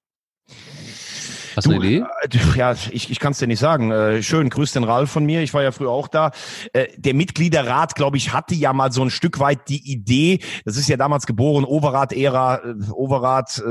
[1.56, 2.06] Hast du, eine Idee?
[2.22, 3.92] Äh, ja, ich, ich kann es dir nicht sagen.
[3.92, 5.42] Äh, schön, grüß den Ralf von mir.
[5.42, 6.32] Ich war ja früher auch da.
[6.74, 10.78] Äh, der Mitgliederrat, glaube ich, hatte ja mal so ein Stück weit die Idee, das
[10.78, 13.62] ist ja damals geboren, Overath-Ära, Overath,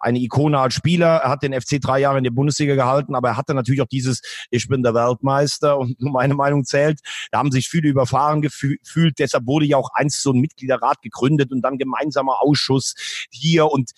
[0.00, 3.30] eine Ikone als Spieler, er hat den FC drei Jahre in der Bundesliga gehalten, aber
[3.30, 7.00] er hatte natürlich auch dieses, ich bin der Weltmeister und nur meine Meinung zählt.
[7.30, 9.18] Da haben sich viele überfahren gefühlt.
[9.18, 12.94] Deshalb wurde ja auch einst so ein Mitgliederrat gegründet und dann gemeinsamer Ausschuss
[13.30, 13.90] hier und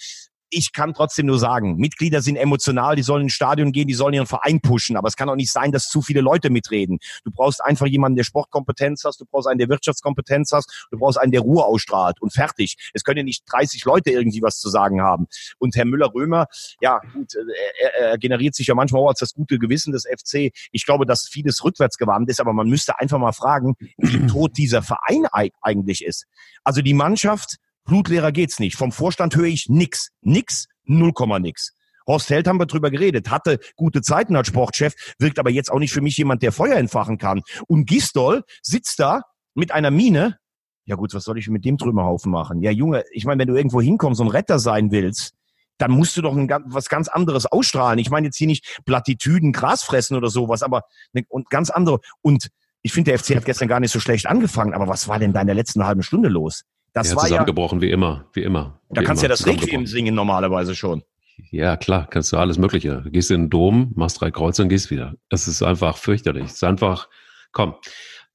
[0.53, 4.15] ich kann trotzdem nur sagen, Mitglieder sind emotional, die sollen ins Stadion gehen, die sollen
[4.15, 6.99] ihren Verein pushen, aber es kann auch nicht sein, dass zu viele Leute mitreden.
[7.25, 11.19] Du brauchst einfach jemanden, der Sportkompetenz hast, du brauchst einen, der Wirtschaftskompetenz hast, du brauchst
[11.19, 12.77] einen, der Ruhe ausstrahlt und fertig.
[12.93, 15.27] Es können ja nicht 30 Leute irgendwie was zu sagen haben.
[15.59, 16.47] Und Herr Müller-Römer,
[16.81, 17.35] ja gut,
[17.81, 20.53] er, er generiert sich ja manchmal auch als das gute Gewissen des FC.
[20.71, 24.57] Ich glaube, dass vieles rückwärts gewandt ist, aber man müsste einfach mal fragen, wie tot
[24.57, 25.27] dieser Verein
[25.62, 26.27] eigentlich ist.
[26.65, 28.77] Also die Mannschaft Blutleerer geht's nicht.
[28.77, 30.11] Vom Vorstand höre ich nix.
[30.23, 31.73] Nix, null Komma nix.
[32.07, 35.79] Horst Held haben wir drüber geredet, hatte gute Zeiten als Sportchef, wirkt aber jetzt auch
[35.79, 37.42] nicht für mich jemand, der Feuer entfachen kann.
[37.68, 39.23] Und Gistol sitzt da
[39.55, 40.38] mit einer Mine.
[40.85, 42.61] Ja gut, was soll ich mit dem Trümmerhaufen machen?
[42.61, 45.35] Ja Junge, ich meine, wenn du irgendwo hinkommst und Retter sein willst,
[45.79, 47.99] dann musst du doch ein, was ganz anderes ausstrahlen.
[47.99, 52.01] Ich meine jetzt hier nicht Plattitüden, Gras fressen oder sowas, aber ne, und ganz andere.
[52.21, 52.49] Und
[52.83, 55.33] ich finde, der FC hat gestern gar nicht so schlecht angefangen, aber was war denn
[55.33, 56.64] da in der letzten halben Stunde los?
[56.92, 58.81] Das ja, war zusammengebrochen, ja, wie immer, wie immer.
[58.90, 61.02] Da wie kannst du ja das Requiem singen normalerweise schon.
[61.50, 63.02] Ja, klar, kannst du alles Mögliche.
[63.02, 65.14] Du gehst in den Dom, machst drei Kreuze und gehst wieder.
[65.31, 66.44] Es ist einfach fürchterlich.
[66.44, 67.09] Es ist einfach,
[67.52, 67.74] komm.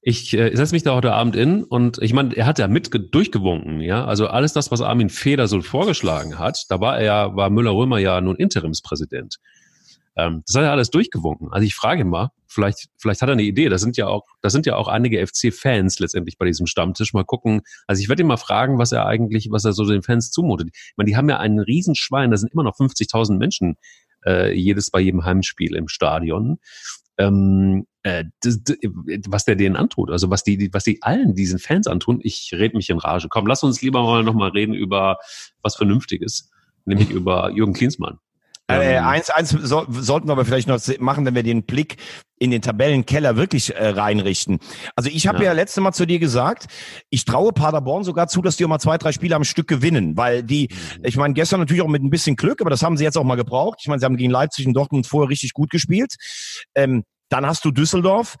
[0.00, 2.90] Ich äh, setze mich da heute Abend in und ich meine, er hat ja mit
[3.12, 4.04] durchgewunken, ja.
[4.04, 7.98] Also alles das, was Armin Feder so vorgeschlagen hat, da war er ja, war Müller-Römer
[7.98, 9.38] ja nun Interimspräsident.
[10.18, 11.48] Ähm, das hat er alles durchgewunken.
[11.52, 13.68] Also ich frage ihn mal, vielleicht, vielleicht hat er eine Idee.
[13.68, 17.14] Das sind ja auch, das sind ja auch einige FC-Fans letztendlich bei diesem Stammtisch.
[17.14, 17.62] Mal gucken.
[17.86, 20.70] Also ich werde ihn mal fragen, was er eigentlich, was er so den Fans zumutet.
[20.72, 22.32] Ich meine, die haben ja einen Riesenschwein.
[22.32, 23.76] Da sind immer noch 50.000 Menschen
[24.26, 26.58] äh, jedes bei jedem Heimspiel im Stadion.
[27.16, 28.24] Ähm, äh,
[29.28, 32.76] was der denen antut, also was die, was die allen diesen Fans antun, ich rede
[32.76, 33.26] mich in Rage.
[33.28, 35.18] Komm, lass uns lieber mal nochmal reden über
[35.62, 36.50] was Vernünftiges,
[36.84, 38.18] nämlich über Jürgen Klinsmann.
[38.70, 41.96] Äh, ähm, eins, eins so, sollten wir aber vielleicht noch machen, wenn wir den Blick
[42.38, 44.58] in den Tabellenkeller wirklich äh, reinrichten.
[44.94, 45.44] Also ich habe ja.
[45.44, 46.66] ja letzte Mal zu dir gesagt,
[47.10, 50.16] ich traue Paderborn sogar zu, dass die auch mal zwei, drei Spiele am Stück gewinnen,
[50.16, 51.04] weil die, mhm.
[51.04, 53.24] ich meine, gestern natürlich auch mit ein bisschen Glück, aber das haben sie jetzt auch
[53.24, 53.78] mal gebraucht.
[53.80, 56.14] Ich meine, sie haben gegen Leipzig und Dortmund vorher richtig gut gespielt.
[56.74, 58.36] Ähm, dann hast du Düsseldorf,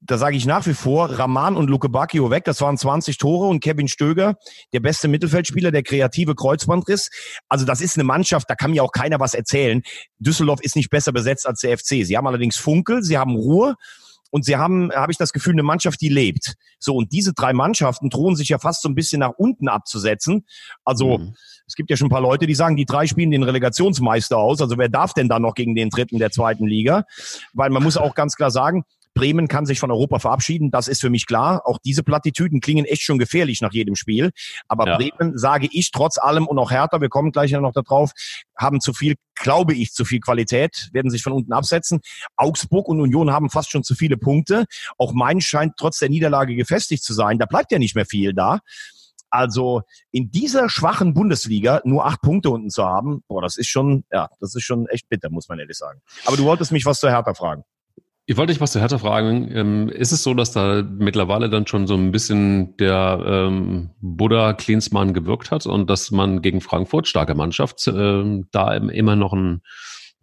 [0.00, 3.48] da sage ich nach wie vor, Raman und Luke Bacchio weg, das waren 20 Tore
[3.48, 4.36] und Kevin Stöger,
[4.72, 7.10] der beste Mittelfeldspieler, der kreative Kreuzbandriss.
[7.48, 9.82] Also das ist eine Mannschaft, da kann mir auch keiner was erzählen.
[10.18, 12.04] Düsseldorf ist nicht besser besetzt als der FC.
[12.06, 13.74] Sie haben allerdings Funkel, sie haben Ruhe
[14.30, 16.54] und sie haben, habe ich das Gefühl, eine Mannschaft, die lebt.
[16.78, 20.44] So, und diese drei Mannschaften drohen sich ja fast so ein bisschen nach unten abzusetzen.
[20.84, 21.34] Also, mhm.
[21.66, 24.60] es gibt ja schon ein paar Leute, die sagen, die drei spielen den Relegationsmeister aus.
[24.60, 27.04] Also, wer darf denn dann noch gegen den dritten der zweiten Liga?
[27.54, 28.84] Weil man muss auch ganz klar sagen,
[29.14, 31.62] Bremen kann sich von Europa verabschieden, das ist für mich klar.
[31.64, 34.30] Auch diese Plattitüden klingen echt schon gefährlich nach jedem Spiel.
[34.68, 34.96] Aber ja.
[34.96, 38.12] Bremen, sage ich, trotz allem und auch härter, wir kommen gleich noch darauf,
[38.56, 42.00] haben zu viel, glaube ich, zu viel Qualität, werden sich von unten absetzen.
[42.36, 44.66] Augsburg und Union haben fast schon zu viele Punkte.
[44.96, 47.38] Auch Main scheint trotz der Niederlage gefestigt zu sein.
[47.38, 48.60] Da bleibt ja nicht mehr viel da.
[49.30, 54.04] Also in dieser schwachen Bundesliga nur acht Punkte unten zu haben, boah, das ist schon,
[54.10, 56.00] ja, das ist schon echt bitter, muss man ehrlich sagen.
[56.24, 57.64] Aber du wolltest mich was zu Hertha fragen.
[58.30, 59.50] Ich wollte dich was zu Hertha fragen.
[59.54, 64.52] Ähm, ist es so, dass da mittlerweile dann schon so ein bisschen der ähm, Buddha
[64.52, 69.62] Klinsmann gewirkt hat und dass man gegen Frankfurt, starke Mannschaft, ähm, da immer noch ein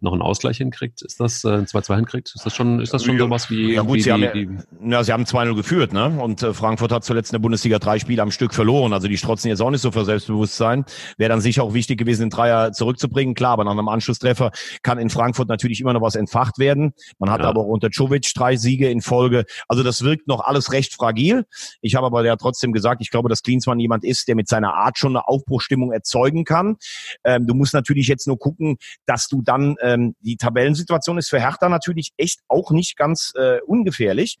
[0.00, 2.32] noch einen Ausgleich hinkriegt, ist das äh, 2-2 hinkriegt?
[2.34, 4.64] Ist das schon, ist das schon ja, sowas wie, ja, gut, wie sie, die, haben
[4.82, 6.18] ja, ja, sie haben 2-0 geführt, ne?
[6.20, 8.92] Und äh, Frankfurt hat zuletzt in der Bundesliga drei Spiele am Stück verloren.
[8.92, 10.84] Also die strotzen jetzt auch nicht so für Selbstbewusstsein.
[11.16, 13.34] Wäre dann sicher auch wichtig gewesen, den Dreier zurückzubringen.
[13.34, 14.50] Klar, aber nach einem Anschlusstreffer
[14.82, 16.92] kann in Frankfurt natürlich immer noch was entfacht werden.
[17.18, 17.48] Man hat ja.
[17.48, 19.44] aber auch unter Czovic drei Siege in Folge.
[19.66, 21.46] Also das wirkt noch alles recht fragil.
[21.80, 24.74] Ich habe aber ja trotzdem gesagt, ich glaube, dass Klinsmann jemand ist, der mit seiner
[24.74, 26.76] Art schon eine Aufbruchstimmung erzeugen kann.
[27.24, 31.28] Ähm, du musst natürlich jetzt nur gucken, dass du dann ähm, die Tabelle Tabellensituation ist
[31.28, 34.36] für Hertha natürlich echt auch nicht ganz äh, ungefährlich.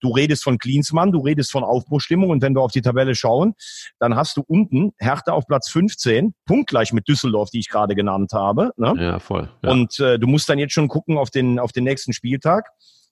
[0.00, 3.54] Du redest von Klinsmann, du redest von Aufbruchstimmung und wenn wir auf die Tabelle schauen,
[3.98, 8.32] dann hast du unten Hertha auf Platz 15, punktgleich mit Düsseldorf, die ich gerade genannt
[8.32, 8.72] habe.
[8.76, 8.94] Ne?
[8.96, 9.50] Ja, voll.
[9.62, 9.70] Ja.
[9.70, 12.70] Und äh, du musst dann jetzt schon gucken auf den, auf den nächsten Spieltag.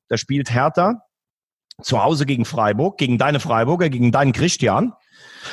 [0.08, 1.02] Da spielt Hertha
[1.82, 4.94] zu Hause gegen Freiburg, gegen deine Freiburger, gegen deinen Christian.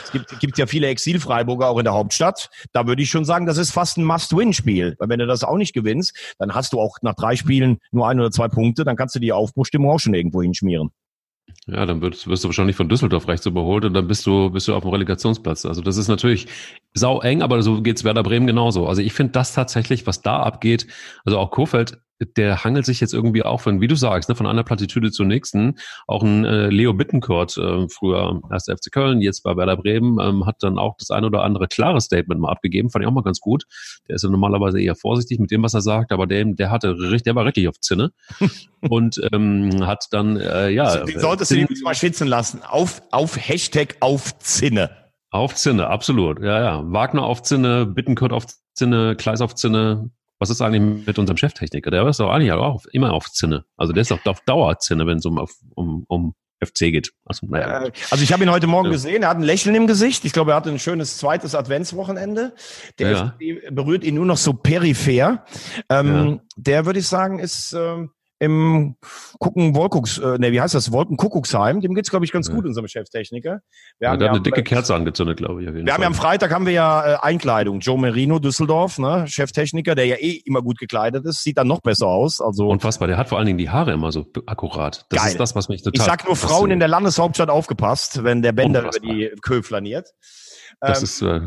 [0.03, 2.49] Es gibt, gibt ja viele Exil-Freiburger auch in der Hauptstadt.
[2.73, 4.95] Da würde ich schon sagen, das ist fast ein Must-Win-Spiel.
[4.99, 8.07] Weil wenn du das auch nicht gewinnst, dann hast du auch nach drei Spielen nur
[8.07, 10.91] ein oder zwei Punkte, dann kannst du die Aufbruchstimmung auch schon irgendwo hinschmieren.
[11.67, 14.67] Ja, dann wirst, wirst du wahrscheinlich von Düsseldorf rechts überholt und dann bist du, bist
[14.67, 15.65] du auf dem Relegationsplatz.
[15.65, 16.47] Also das ist natürlich
[16.93, 18.87] sau eng, aber so geht's Werder Bremen genauso.
[18.87, 20.87] Also ich finde das tatsächlich, was da abgeht,
[21.23, 24.47] also auch Kofeld der hangelt sich jetzt irgendwie auch von, wie du sagst, ne, von
[24.47, 25.75] einer Plattitüde zur nächsten.
[26.07, 30.45] Auch ein äh, Leo Bittencourt, äh, früher erst FC Köln, jetzt bei Werder Bremen, ähm,
[30.45, 32.89] hat dann auch das ein oder andere klare Statement mal abgegeben.
[32.89, 33.65] Fand ich auch mal ganz gut.
[34.07, 36.95] Der ist ja normalerweise eher vorsichtig mit dem, was er sagt, aber der, der hatte,
[36.95, 38.11] der war richtig auf Zinne
[38.89, 41.03] und ähm, hat dann, äh, ja.
[41.05, 42.61] Den solltest du ihn mal schwitzen lassen.
[42.63, 44.89] Auf, auf Hashtag auf Zinne.
[45.31, 46.39] Auf Zinne, absolut.
[46.41, 46.81] Ja, ja.
[46.85, 51.91] Wagner auf Zinne, Bittenkurt auf Zinne, Kleis auf Zinne, was ist eigentlich mit unserem Cheftechniker?
[51.91, 53.65] Der ist doch eigentlich auch immer auf Zinne.
[53.77, 55.45] Also der ist doch auf Dauerzinne, wenn es um,
[55.75, 57.13] um, um FC geht.
[57.25, 57.85] Also, naja.
[57.85, 58.91] Äh, also ich habe ihn heute Morgen ja.
[58.91, 60.25] gesehen, er hat ein Lächeln im Gesicht.
[60.25, 62.53] Ich glaube, er hatte ein schönes zweites Adventswochenende.
[62.99, 63.35] Der ja.
[63.71, 65.45] berührt ihn nur noch so peripher.
[65.89, 66.39] Ähm, ja.
[66.57, 68.11] Der würde ich sagen, ist ähm,
[68.45, 68.95] im
[69.39, 70.91] Gucken Wolkucks, äh, ne, wie heißt das?
[70.91, 71.81] Wolkenkuckucksheim.
[71.81, 72.55] Dem geht's glaube ich ganz ja.
[72.55, 73.59] gut, unserem Cheftechniker.
[73.99, 75.67] Wir ja, haben der ja hat eine dicke Kerze angezündet, glaube ich.
[75.67, 75.93] wir Fall.
[75.93, 77.79] haben ja am Freitag haben wir ja äh, Einkleidung.
[77.79, 81.81] Joe Merino, Düsseldorf, ne, Cheftechniker, der ja eh immer gut gekleidet ist, sieht dann noch
[81.81, 82.41] besser aus.
[82.41, 83.07] Also unfassbar.
[83.07, 85.05] Der hat vor allen Dingen die Haare immer so akkurat.
[85.09, 85.31] Das Geil.
[85.31, 85.99] ist das, was mich total.
[85.99, 89.11] Ich sag nur Frauen in der Landeshauptstadt aufgepasst, wenn der Bänder unfassbar.
[89.11, 90.09] über die Köh flaniert.
[90.79, 91.41] Das ähm, ist äh,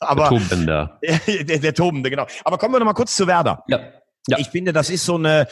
[0.00, 1.00] aber, der Tobender.
[1.28, 2.26] der, der Tobende, genau.
[2.44, 3.64] Aber kommen wir noch mal kurz zu Werder.
[3.68, 3.80] Ja.
[4.28, 4.38] Ja.
[4.38, 5.46] Ich finde, das ist so eine,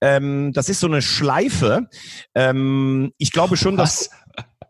[0.00, 1.88] ähm, das ist so eine Schleife.
[2.34, 4.10] Ähm, ich glaube schon, dass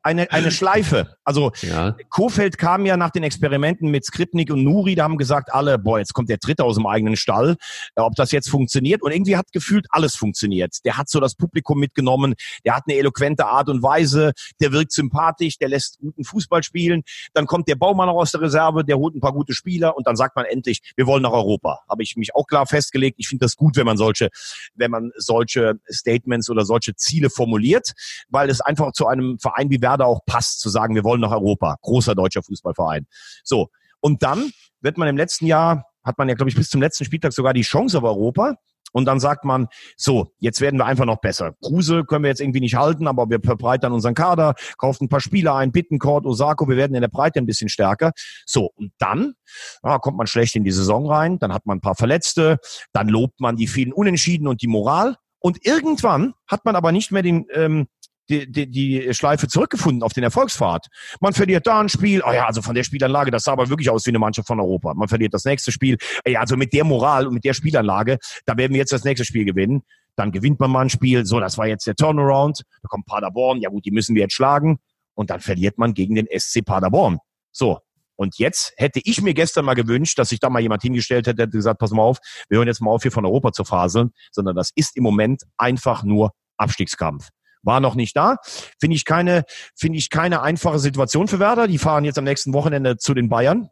[0.05, 1.17] eine, eine Schleife.
[1.25, 1.97] Also ja.
[2.11, 5.99] Kofeld kam ja nach den Experimenten mit Skripnik und Nuri, da haben gesagt alle, boah,
[5.99, 7.57] jetzt kommt der Dritte aus dem eigenen Stall,
[7.97, 9.03] äh, ob das jetzt funktioniert.
[9.03, 10.77] Und irgendwie hat gefühlt alles funktioniert.
[10.85, 12.35] Der hat so das Publikum mitgenommen,
[12.67, 17.03] der hat eine eloquente Art und Weise, der wirkt sympathisch, der lässt guten Fußball spielen.
[17.33, 20.07] Dann kommt der Baumann auch aus der Reserve, der holt ein paar gute Spieler und
[20.07, 21.81] dann sagt man endlich, wir wollen nach Europa.
[21.89, 23.17] Habe ich mich auch klar festgelegt.
[23.19, 24.29] Ich finde das gut, wenn man solche,
[24.75, 27.93] wenn man solche Statements oder solche Ziele formuliert,
[28.29, 31.33] weil es einfach zu einem Verein wie Werder auch passt, zu sagen, wir wollen nach
[31.33, 31.77] Europa.
[31.83, 33.07] Großer deutscher Fußballverein.
[33.43, 33.69] So.
[34.01, 37.05] Und dann wird man im letzten Jahr, hat man ja, glaube ich, bis zum letzten
[37.05, 38.57] Spieltag sogar die Chance auf Europa.
[38.95, 41.55] Und dann sagt man, so, jetzt werden wir einfach noch besser.
[41.65, 45.21] Kruse können wir jetzt irgendwie nicht halten, aber wir verbreitern unseren Kader, kaufen ein paar
[45.21, 48.13] Spieler ein, Bittencourt, Osako, wir werden in der Breite ein bisschen stärker.
[48.47, 49.35] So, und dann
[49.83, 52.59] ja, kommt man schlecht in die Saison rein, dann hat man ein paar Verletzte,
[52.93, 55.17] dann lobt man die vielen Unentschieden und die Moral.
[55.41, 57.89] Und irgendwann hat man aber nicht mehr den, ähm,
[58.29, 60.87] die, die, die Schleife zurückgefunden auf den Erfolgspfad.
[61.21, 63.91] Man verliert da ein Spiel, oh ja, also von der Spielanlage, das sah aber wirklich
[63.91, 64.95] aus wie eine Mannschaft von Europa.
[64.95, 68.57] Man verliert das nächste Spiel, ja, also mit der Moral und mit der Spielanlage, da
[68.57, 69.83] werden wir jetzt das nächste Spiel gewinnen.
[70.17, 73.61] Dann gewinnt man mal ein Spiel, so, das war jetzt der Turnaround, da kommt Paderborn,
[73.61, 74.79] ja gut, die müssen wir jetzt schlagen.
[75.15, 77.19] Und dann verliert man gegen den SC Paderborn.
[77.53, 77.79] So,
[78.17, 81.37] und jetzt hätte ich mir gestern mal gewünscht, dass sich da mal jemand hingestellt hätte,
[81.37, 84.13] der gesagt, pass mal auf, wir hören jetzt mal auf, hier von Europa zu faseln,
[84.31, 87.31] sondern das ist im Moment einfach nur Abstiegskampf
[87.65, 88.37] war noch nicht da.
[88.79, 89.45] Finde ich keine,
[89.77, 91.67] finde ich keine einfache Situation für Werder.
[91.67, 93.69] Die fahren jetzt am nächsten Wochenende zu den Bayern.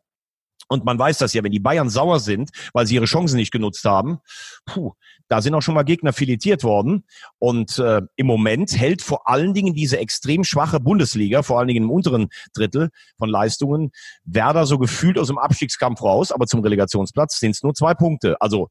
[0.68, 3.52] Und man weiß das ja, wenn die Bayern sauer sind, weil sie ihre Chancen nicht
[3.52, 4.20] genutzt haben,
[4.64, 4.92] puh,
[5.28, 7.04] da sind auch schon mal Gegner filetiert worden.
[7.38, 11.84] Und äh, im Moment hält vor allen Dingen diese extrem schwache Bundesliga, vor allen Dingen
[11.84, 13.90] im unteren Drittel von Leistungen,
[14.24, 18.40] Werder so gefühlt aus dem Abstiegskampf raus, aber zum Relegationsplatz sind es nur zwei Punkte.
[18.40, 18.68] Also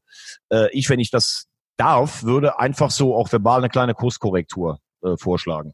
[0.48, 5.16] äh, ich, wenn ich das darf, würde einfach so auch verbal eine kleine Kurskorrektur äh,
[5.16, 5.72] vorschlagen.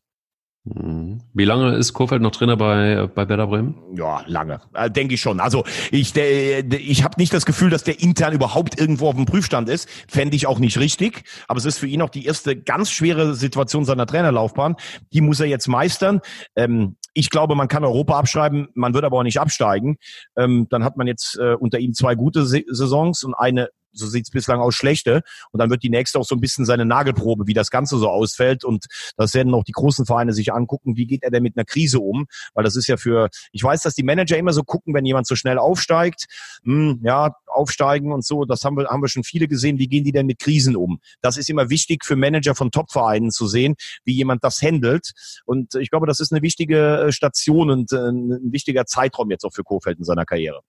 [0.74, 1.20] Mhm.
[1.34, 3.76] Wie lange ist Kofeld noch Trainer bei, bei Werder Bremen?
[3.94, 4.60] Ja, lange.
[4.74, 5.40] Äh, Denke ich schon.
[5.40, 9.24] Also ich, der, ich habe nicht das Gefühl, dass der intern überhaupt irgendwo auf dem
[9.24, 9.88] Prüfstand ist.
[10.08, 11.24] Fände ich auch nicht richtig.
[11.46, 14.76] Aber es ist für ihn auch die erste ganz schwere Situation seiner Trainerlaufbahn.
[15.12, 16.20] Die muss er jetzt meistern.
[16.56, 19.96] Ähm, ich glaube, man kann Europa abschreiben, man wird aber auch nicht absteigen.
[20.36, 24.30] Ähm, dann hat man jetzt äh, unter ihm zwei gute Saisons und eine so sieht's
[24.30, 25.22] bislang aus, schlechte.
[25.50, 28.08] Und dann wird die nächste auch so ein bisschen seine Nagelprobe, wie das Ganze so
[28.08, 28.64] ausfällt.
[28.64, 31.64] Und das werden auch die großen Vereine sich angucken, wie geht er denn mit einer
[31.64, 32.26] Krise um?
[32.54, 35.26] Weil das ist ja für, ich weiß, dass die Manager immer so gucken, wenn jemand
[35.26, 36.26] so schnell aufsteigt,
[36.64, 40.04] hm, ja, aufsteigen und so, das haben wir, haben wir schon viele gesehen, wie gehen
[40.04, 41.00] die denn mit Krisen um?
[41.20, 43.74] Das ist immer wichtig für Manager von Top-Vereinen zu sehen,
[44.04, 45.12] wie jemand das handelt.
[45.44, 49.44] Und ich glaube, das ist eine wichtige äh, Station und äh, ein wichtiger Zeitraum jetzt
[49.44, 50.62] auch für Kofeld in seiner Karriere.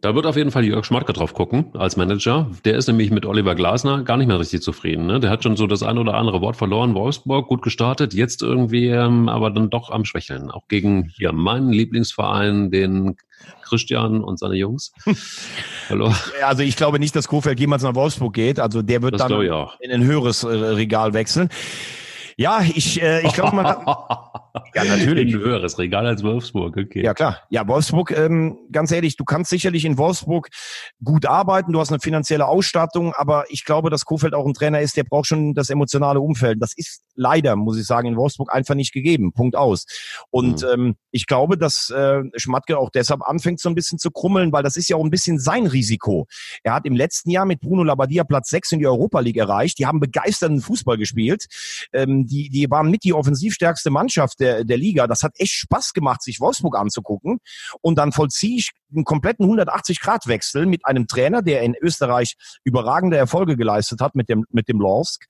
[0.00, 2.48] Da wird auf jeden Fall Jörg Schmatke drauf gucken als Manager.
[2.64, 5.06] Der ist nämlich mit Oliver Glasner gar nicht mehr richtig zufrieden.
[5.06, 5.18] Ne?
[5.18, 6.94] Der hat schon so das ein oder andere Wort verloren.
[6.94, 10.52] Wolfsburg gut gestartet, jetzt irgendwie ähm, aber dann doch am Schwächeln.
[10.52, 13.16] Auch gegen hier meinen Lieblingsverein, den
[13.62, 14.92] Christian und seine Jungs.
[15.88, 16.14] Hallo.
[16.44, 18.60] Also ich glaube nicht, dass Kofeld jemals nach Wolfsburg geht.
[18.60, 19.42] Also der wird das dann
[19.80, 21.48] in ein höheres äh, Regal wechseln.
[22.36, 23.84] Ja, ich, äh, ich glaube, man kann,
[24.74, 25.34] Ja, natürlich.
[25.34, 27.02] Ein höheres Regal als Wolfsburg, okay.
[27.02, 27.42] Ja, klar.
[27.50, 30.48] Ja, Wolfsburg, ähm, ganz ehrlich, du kannst sicherlich in Wolfsburg
[31.02, 34.80] gut arbeiten, du hast eine finanzielle Ausstattung, aber ich glaube, dass Kofeld auch ein Trainer
[34.80, 36.58] ist, der braucht schon das emotionale Umfeld.
[36.60, 39.32] Das ist leider, muss ich sagen, in Wolfsburg einfach nicht gegeben.
[39.32, 39.86] Punkt aus.
[40.30, 40.68] Und mhm.
[40.72, 44.62] ähm, ich glaube, dass äh, Schmatke auch deshalb anfängt, so ein bisschen zu krummeln, weil
[44.62, 46.26] das ist ja auch ein bisschen sein Risiko.
[46.62, 49.78] Er hat im letzten Jahr mit Bruno Labbadia Platz 6 in die Europa League erreicht.
[49.78, 51.46] Die haben begeisternden Fußball gespielt.
[51.92, 55.06] Ähm, die, die waren mit die offensivstärkste Mannschaft der, der Liga.
[55.06, 57.38] Das hat echt Spaß gemacht, sich Wolfsburg anzugucken.
[57.80, 63.56] Und dann vollziehe ich einen kompletten 180-Grad-Wechsel mit einem Trainer, der in Österreich überragende Erfolge
[63.56, 65.26] geleistet hat mit dem, mit dem Lorsk,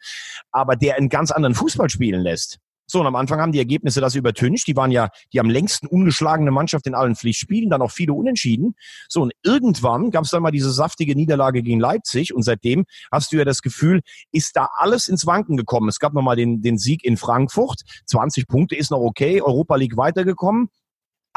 [0.51, 2.59] aber der einen ganz anderen Fußball spielen lässt.
[2.91, 4.67] So, und am Anfang haben die Ergebnisse das übertüncht.
[4.67, 8.75] Die waren ja die am längsten ungeschlagene Mannschaft in allen Pflichtspielen, dann auch viele Unentschieden.
[9.09, 13.33] So, und irgendwann gab es dann mal diese saftige Niederlage gegen Leipzig und seitdem hast
[13.33, 14.01] du ja das Gefühl,
[14.33, 15.89] ist da alles ins Wanken gekommen.
[15.89, 17.83] Es gab nochmal den, den Sieg in Frankfurt.
[18.07, 19.43] 20 Punkte ist noch okay.
[19.43, 20.71] Europa League weitergekommen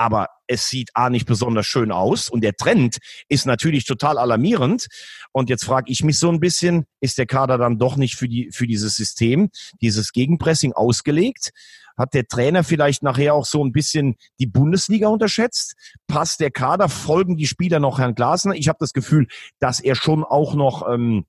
[0.02, 2.98] aber es sieht A nicht besonders schön aus und der Trend
[3.30, 4.88] ist natürlich total alarmierend.
[5.32, 8.28] Und jetzt frage ich mich so ein bisschen, ist der Kader dann doch nicht für,
[8.28, 11.52] die, für dieses System, dieses Gegenpressing ausgelegt?
[11.96, 15.76] Hat der Trainer vielleicht nachher auch so ein bisschen die Bundesliga unterschätzt?
[16.08, 16.90] Passt der Kader?
[16.90, 18.56] Folgen die Spieler noch Herrn Glasner?
[18.56, 19.28] Ich habe das Gefühl,
[19.60, 21.26] dass er schon auch noch ähm,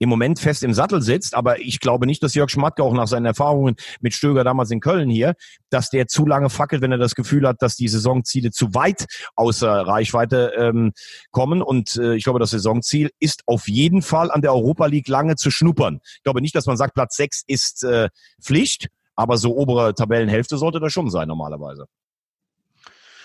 [0.00, 1.34] im Moment fest im Sattel sitzt.
[1.34, 4.80] Aber ich glaube nicht, dass Jörg Schmatke auch nach seinen Erfahrungen mit Stöger damals in
[4.80, 5.34] Köln hier,
[5.68, 9.06] dass der zu lange fackelt, wenn er das Gefühl hat, dass die Saisonziele zu weit
[9.36, 10.92] außer Reichweite ähm,
[11.30, 11.62] kommen.
[11.62, 15.36] Und äh, ich glaube, das Saisonziel ist auf jeden Fall an der Europa League lange
[15.36, 16.00] zu schnuppern.
[16.16, 18.08] Ich glaube nicht, dass man sagt, Platz sechs ist äh,
[18.42, 18.88] Pflicht.
[19.16, 21.84] Aber so obere Tabellenhälfte sollte das schon sein normalerweise.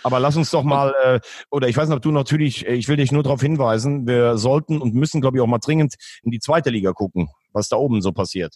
[0.06, 2.96] Aber lass uns doch mal, äh, oder ich weiß nicht, ob du natürlich, ich will
[2.96, 6.38] dich nur darauf hinweisen, wir sollten und müssen, glaube ich, auch mal dringend in die
[6.38, 8.56] zweite Liga gucken, was da oben so passiert.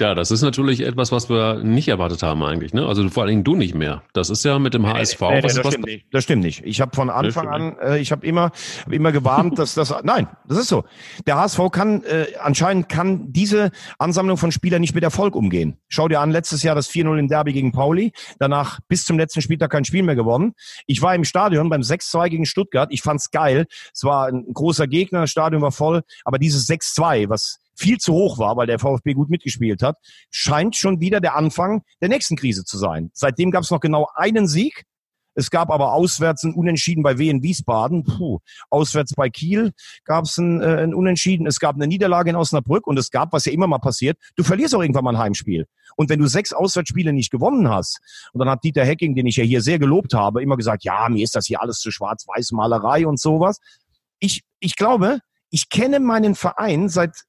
[0.00, 2.72] Ja, das ist natürlich etwas, was wir nicht erwartet haben eigentlich.
[2.72, 2.86] Ne?
[2.86, 4.02] Also vor allen Dingen du nicht mehr.
[4.12, 5.20] Das ist ja mit dem HSV.
[5.20, 6.06] Nee, nee, das, stimmt nicht.
[6.10, 6.62] das stimmt nicht.
[6.64, 8.50] Ich habe von Anfang an, äh, ich habe immer,
[8.84, 9.94] hab immer gewarnt, dass das.
[10.02, 10.84] Nein, das ist so.
[11.26, 15.78] Der HSV kann äh, anscheinend kann diese Ansammlung von Spielern nicht mit Erfolg umgehen.
[15.88, 18.12] Schau dir an, letztes Jahr das 4-0 im Derby gegen Pauli.
[18.38, 20.54] Danach bis zum letzten Spieltag kein Spiel mehr gewonnen.
[20.86, 22.88] Ich war im Stadion beim 6-2 gegen Stuttgart.
[22.92, 23.66] Ich fand's geil.
[23.92, 26.02] Es war ein großer Gegner, das Stadion war voll.
[26.24, 29.96] Aber dieses 6-2, was viel zu hoch war, weil der VfB gut mitgespielt hat,
[30.30, 33.10] scheint schon wieder der Anfang der nächsten Krise zu sein.
[33.14, 34.84] Seitdem gab es noch genau einen Sieg.
[35.34, 38.04] Es gab aber auswärts ein Unentschieden bei Wien Wiesbaden.
[38.04, 38.40] Puh.
[38.68, 39.72] Auswärts bei Kiel
[40.04, 41.46] gab es ein, äh, ein Unentschieden.
[41.46, 44.44] Es gab eine Niederlage in Osnabrück und es gab, was ja immer mal passiert, du
[44.44, 45.66] verlierst auch irgendwann mal ein Heimspiel.
[45.96, 48.00] Und wenn du sechs Auswärtsspiele nicht gewonnen hast,
[48.32, 51.08] und dann hat Dieter Hecking, den ich ja hier sehr gelobt habe, immer gesagt, ja,
[51.08, 53.58] mir ist das hier alles zu schwarz-weiß Malerei und sowas.
[54.18, 55.18] Ich, ich glaube,
[55.50, 57.24] ich kenne meinen Verein seit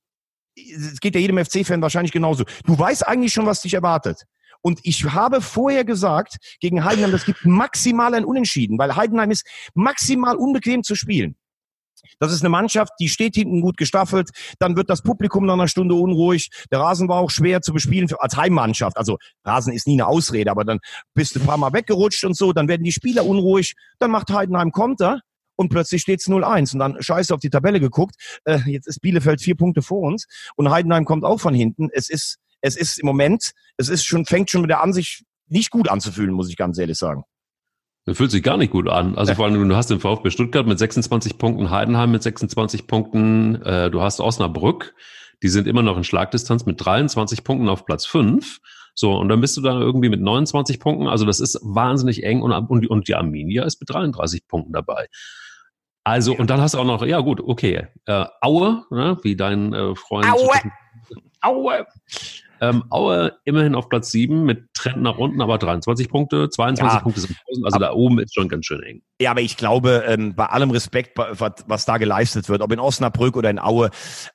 [0.56, 2.44] es geht ja jedem FC-Fan wahrscheinlich genauso.
[2.66, 4.24] Du weißt eigentlich schon, was dich erwartet.
[4.62, 9.46] Und ich habe vorher gesagt, gegen Heidenheim, das gibt maximal ein Unentschieden, weil Heidenheim ist
[9.74, 11.36] maximal unbequem zu spielen.
[12.20, 14.30] Das ist eine Mannschaft, die steht hinten gut gestaffelt.
[14.60, 16.50] Dann wird das Publikum nach einer Stunde unruhig.
[16.72, 18.98] Der Rasen war auch schwer zu bespielen als Heimmannschaft.
[18.98, 20.80] Also Rasen ist nie eine Ausrede, aber dann
[21.14, 22.54] bist du ein paar Mal weggerutscht und so.
[22.54, 23.74] Dann werden die Spieler unruhig.
[24.00, 25.20] Dann macht Heidenheim Konter
[25.56, 28.16] und plötzlich steht es 0-1 und dann scheiße auf die Tabelle geguckt.
[28.46, 31.90] Äh, jetzt ist Bielefeld vier Punkte vor uns und Heidenheim kommt auch von hinten.
[31.92, 35.72] Es ist, es ist im Moment, es ist schon, fängt schon mit der Ansicht nicht
[35.72, 37.24] gut anzufühlen, muss ich ganz ehrlich sagen.
[38.06, 39.18] Das fühlt sich gar nicht gut an.
[39.18, 43.62] Also vor allem, du hast den VfB Stuttgart mit 26 Punkten, Heidenheim mit 26 Punkten,
[43.62, 44.94] äh, du hast Osnabrück,
[45.42, 48.60] die sind immer noch in Schlagdistanz mit 23 Punkten auf Platz 5.
[48.96, 51.08] So, und dann bist du dann irgendwie mit 29 Punkten.
[51.08, 55.08] Also das ist wahnsinnig eng und, und, und die Arminia ist mit 33 Punkten dabei.
[56.04, 59.74] Also, und dann hast du auch noch, ja gut, okay, äh, Aue, ne, wie dein
[59.74, 60.28] äh, Freund.
[60.28, 60.72] Aue!
[61.42, 61.88] Aue!
[62.64, 67.00] Ähm, Aue immerhin auf Platz 7 mit Trend nach unten, aber 23 Punkte, 22 ja,
[67.02, 69.02] Punkte sind 1000, also da oben ist schon ganz schön eng.
[69.20, 72.80] Ja, aber ich glaube, ähm, bei allem Respekt, was, was da geleistet wird, ob in
[72.80, 73.90] Osnabrück oder in Aue,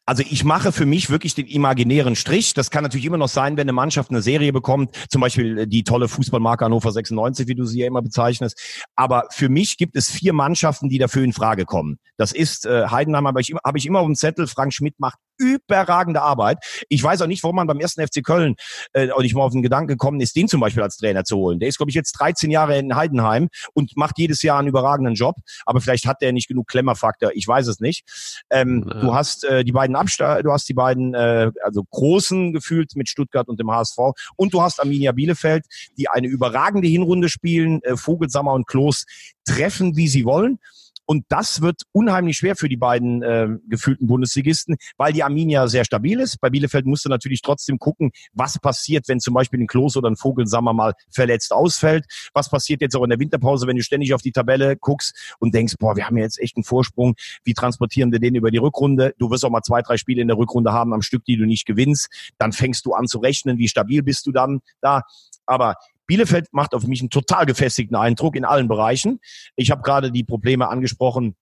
[0.05, 2.53] also ich mache für mich wirklich den imaginären Strich.
[2.53, 5.85] Das kann natürlich immer noch sein, wenn eine Mannschaft eine Serie bekommt, zum Beispiel die
[5.85, 8.61] tolle Fußballmarke Hannover 96, wie du sie ja immer bezeichnest.
[8.95, 11.99] Aber für mich gibt es vier Mannschaften, die dafür in Frage kommen.
[12.19, 14.47] Das ist äh, Heidenheim, aber ich habe ich immer auf dem Zettel.
[14.47, 16.59] Frank Schmidt macht überragende Arbeit.
[16.89, 18.57] Ich weiß auch nicht, warum man beim ersten FC Köln
[18.93, 21.37] äh, auch nicht mal auf den Gedanken gekommen ist, den zum Beispiel als Trainer zu
[21.37, 21.59] holen.
[21.61, 25.15] Der ist, glaube ich, jetzt 13 Jahre in Heidenheim und macht jedes Jahr einen überragenden
[25.15, 25.37] Job.
[25.65, 27.31] Aber vielleicht hat der nicht genug Klemmerfaktor.
[27.35, 28.05] Ich weiß es nicht.
[28.51, 29.01] Ähm, ja.
[29.01, 33.09] Du hast äh, die beiden Absta du hast die beiden äh, also großen gefühlt mit
[33.09, 33.99] Stuttgart und dem HSV
[34.37, 35.65] und du hast Arminia Bielefeld,
[35.97, 37.83] die eine überragende Hinrunde spielen.
[37.83, 39.05] Äh, Vogelsammer und Klos
[39.45, 40.59] treffen, wie sie wollen.
[41.11, 45.87] Und das wird unheimlich schwer für die beiden äh, gefühlten Bundesligisten, weil die Arminia sehr
[45.87, 46.39] stabil ist.
[46.39, 50.11] Bei Bielefeld musst du natürlich trotzdem gucken, was passiert, wenn zum Beispiel ein Klos oder
[50.11, 52.05] ein Vogelsammer mal verletzt ausfällt.
[52.35, 55.55] Was passiert jetzt auch in der Winterpause, wenn du ständig auf die Tabelle guckst und
[55.55, 57.15] denkst, boah, wir haben ja jetzt echt einen Vorsprung.
[57.43, 59.15] Wie transportieren wir den über die Rückrunde?
[59.19, 61.47] Du wirst auch mal zwei, drei Spiele in der Rückrunde haben am Stück, die du
[61.47, 62.11] nicht gewinnst.
[62.37, 65.05] Dann fängst du an zu rechnen, wie stabil bist du dann da.
[65.47, 65.77] Aber
[66.09, 69.21] Bielefeld macht auf mich einen total gefestigten Eindruck in allen Bereichen.
[69.55, 71.37] Ich habe gerade die Probleme angesprochen,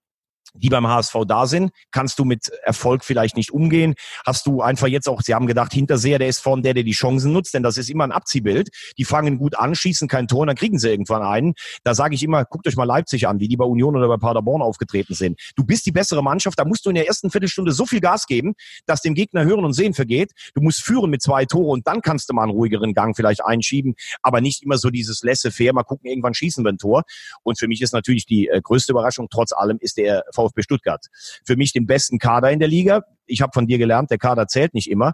[0.57, 3.95] die beim HSV da sind, kannst du mit Erfolg vielleicht nicht umgehen.
[4.25, 6.91] Hast du einfach jetzt auch, sie haben gedacht, Hinterseher, der ist vorne der, der die
[6.91, 8.69] Chancen nutzt, denn das ist immer ein Abziehbild.
[8.97, 11.53] Die fangen gut an, schießen kein Tor, und dann kriegen sie irgendwann einen.
[11.83, 14.17] Da sage ich immer, guckt euch mal Leipzig an, wie die bei Union oder bei
[14.17, 15.39] Paderborn aufgetreten sind.
[15.55, 18.25] Du bist die bessere Mannschaft, da musst du in der ersten Viertelstunde so viel Gas
[18.25, 18.53] geben,
[18.85, 20.31] dass dem Gegner Hören und Sehen vergeht.
[20.53, 23.43] Du musst führen mit zwei Tore und dann kannst du mal einen ruhigeren Gang vielleicht
[23.43, 27.03] einschieben, aber nicht immer so dieses laissez-faire, mal gucken, irgendwann schießen wir ein Tor.
[27.43, 31.05] Und für mich ist natürlich die äh, größte Überraschung, trotz allem, ist der VfB Stuttgart.
[31.45, 33.03] Für mich den besten Kader in der Liga.
[33.25, 35.13] Ich habe von dir gelernt, der Kader zählt nicht immer.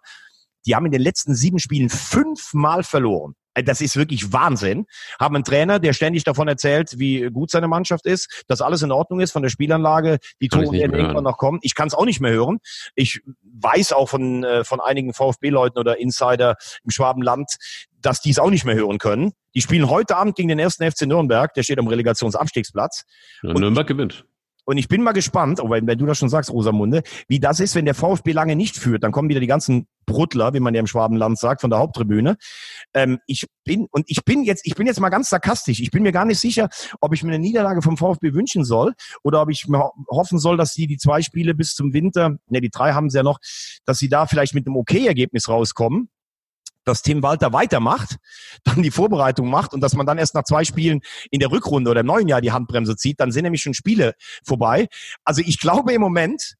[0.65, 3.35] Die haben in den letzten sieben Spielen fünfmal verloren.
[3.53, 4.85] Äh, das ist wirklich Wahnsinn.
[5.19, 8.91] Haben einen Trainer, der ständig davon erzählt, wie gut seine Mannschaft ist, dass alles in
[8.91, 11.59] Ordnung ist von der Spielanlage, die Tore werden irgendwann noch kommen.
[11.61, 12.59] Ich kann es auch nicht mehr hören.
[12.95, 17.57] Ich weiß auch von, äh, von einigen VfB-Leuten oder Insider im Schwabenland,
[18.01, 19.31] dass die es auch nicht mehr hören können.
[19.55, 23.05] Die spielen heute Abend gegen den ersten FC Nürnberg, der steht am Relegationsabstiegsplatz.
[23.43, 24.25] Ja, Nürnberg gewinnt.
[24.65, 27.75] Und ich bin mal gespannt, oh, wenn, du das schon sagst, Rosamunde, wie das ist,
[27.75, 29.03] wenn der VfB lange nicht führt.
[29.03, 32.37] Dann kommen wieder die ganzen Bruttler, wie man ja im Schwabenland sagt, von der Haupttribüne.
[32.93, 35.79] Ähm, ich bin, und ich bin jetzt, ich bin jetzt mal ganz sarkastisch.
[35.79, 36.69] Ich bin mir gar nicht sicher,
[37.01, 38.93] ob ich mir eine Niederlage vom VfB wünschen soll
[39.23, 42.61] oder ob ich mir hoffen soll, dass sie die zwei Spiele bis zum Winter, ne,
[42.61, 43.39] die drei haben sie ja noch,
[43.85, 46.09] dass sie da vielleicht mit einem Okay-Ergebnis rauskommen
[46.85, 48.17] dass Tim Walter weitermacht,
[48.63, 51.91] dann die Vorbereitung macht und dass man dann erst nach zwei Spielen in der Rückrunde
[51.91, 54.13] oder im neuen Jahr die Handbremse zieht, dann sind nämlich schon Spiele
[54.43, 54.87] vorbei.
[55.23, 56.55] Also ich glaube im Moment,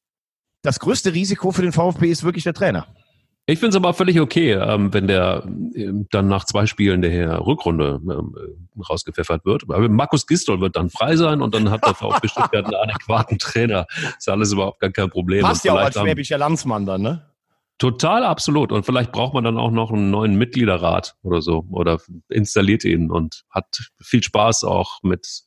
[0.62, 2.86] das größte Risiko für den VfB ist wirklich der Trainer.
[3.46, 7.40] Ich finde es aber völlig okay, ähm, wenn der ähm, dann nach zwei Spielen der
[7.40, 8.34] Rückrunde ähm,
[8.88, 9.64] rausgepfeffert wird.
[9.64, 13.38] Aber Markus Gistol wird dann frei sein und dann hat der VfB Stuttgart einen adäquaten
[13.38, 13.86] Trainer.
[14.16, 15.42] Ist alles überhaupt gar kein Problem.
[15.42, 17.22] Passt ja auch als schwäbischer Landsmann dann, ne?
[17.78, 18.70] Total, absolut.
[18.70, 23.10] Und vielleicht braucht man dann auch noch einen neuen Mitgliederrat oder so oder installiert ihn
[23.10, 25.42] und hat viel Spaß auch mit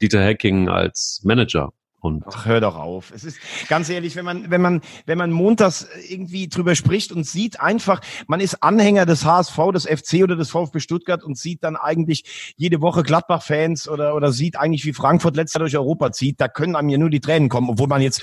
[0.00, 1.72] Dieter Hacking als Manager.
[2.00, 3.10] Und Ach, hör doch auf.
[3.14, 7.26] Es ist ganz ehrlich, wenn man, wenn man, wenn man montags irgendwie drüber spricht und
[7.26, 11.64] sieht einfach, man ist Anhänger des HSV, des FC oder des VfB Stuttgart und sieht
[11.64, 16.40] dann eigentlich jede Woche Gladbach-Fans oder, oder sieht eigentlich, wie Frankfurt letzter durch Europa zieht,
[16.40, 18.20] da können einem ja nur die Tränen kommen, obwohl man jetzt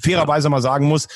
[0.00, 0.50] fairerweise ja.
[0.50, 1.08] mal sagen muss,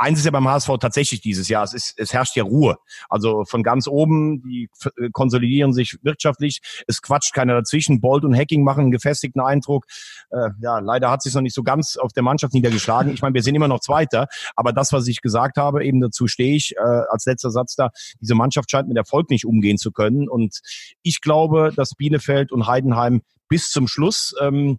[0.00, 2.78] Eins ist ja beim HSV tatsächlich dieses Jahr, es, ist, es herrscht ja Ruhe.
[3.10, 8.00] Also von ganz oben, die äh, konsolidieren sich wirtschaftlich, es quatscht keiner dazwischen.
[8.00, 9.84] Bolt und Hacking machen einen gefestigten Eindruck.
[10.30, 13.12] Äh, ja, leider hat sich noch nicht so ganz auf der Mannschaft niedergeschlagen.
[13.12, 14.26] Ich meine, wir sind immer noch Zweiter,
[14.56, 17.90] aber das, was ich gesagt habe, eben dazu stehe ich äh, als letzter Satz da,
[18.22, 20.30] diese Mannschaft scheint mit Erfolg nicht umgehen zu können.
[20.30, 20.60] Und
[21.02, 23.20] ich glaube, dass Bielefeld und Heidenheim
[23.50, 24.78] bis zum Schluss ähm,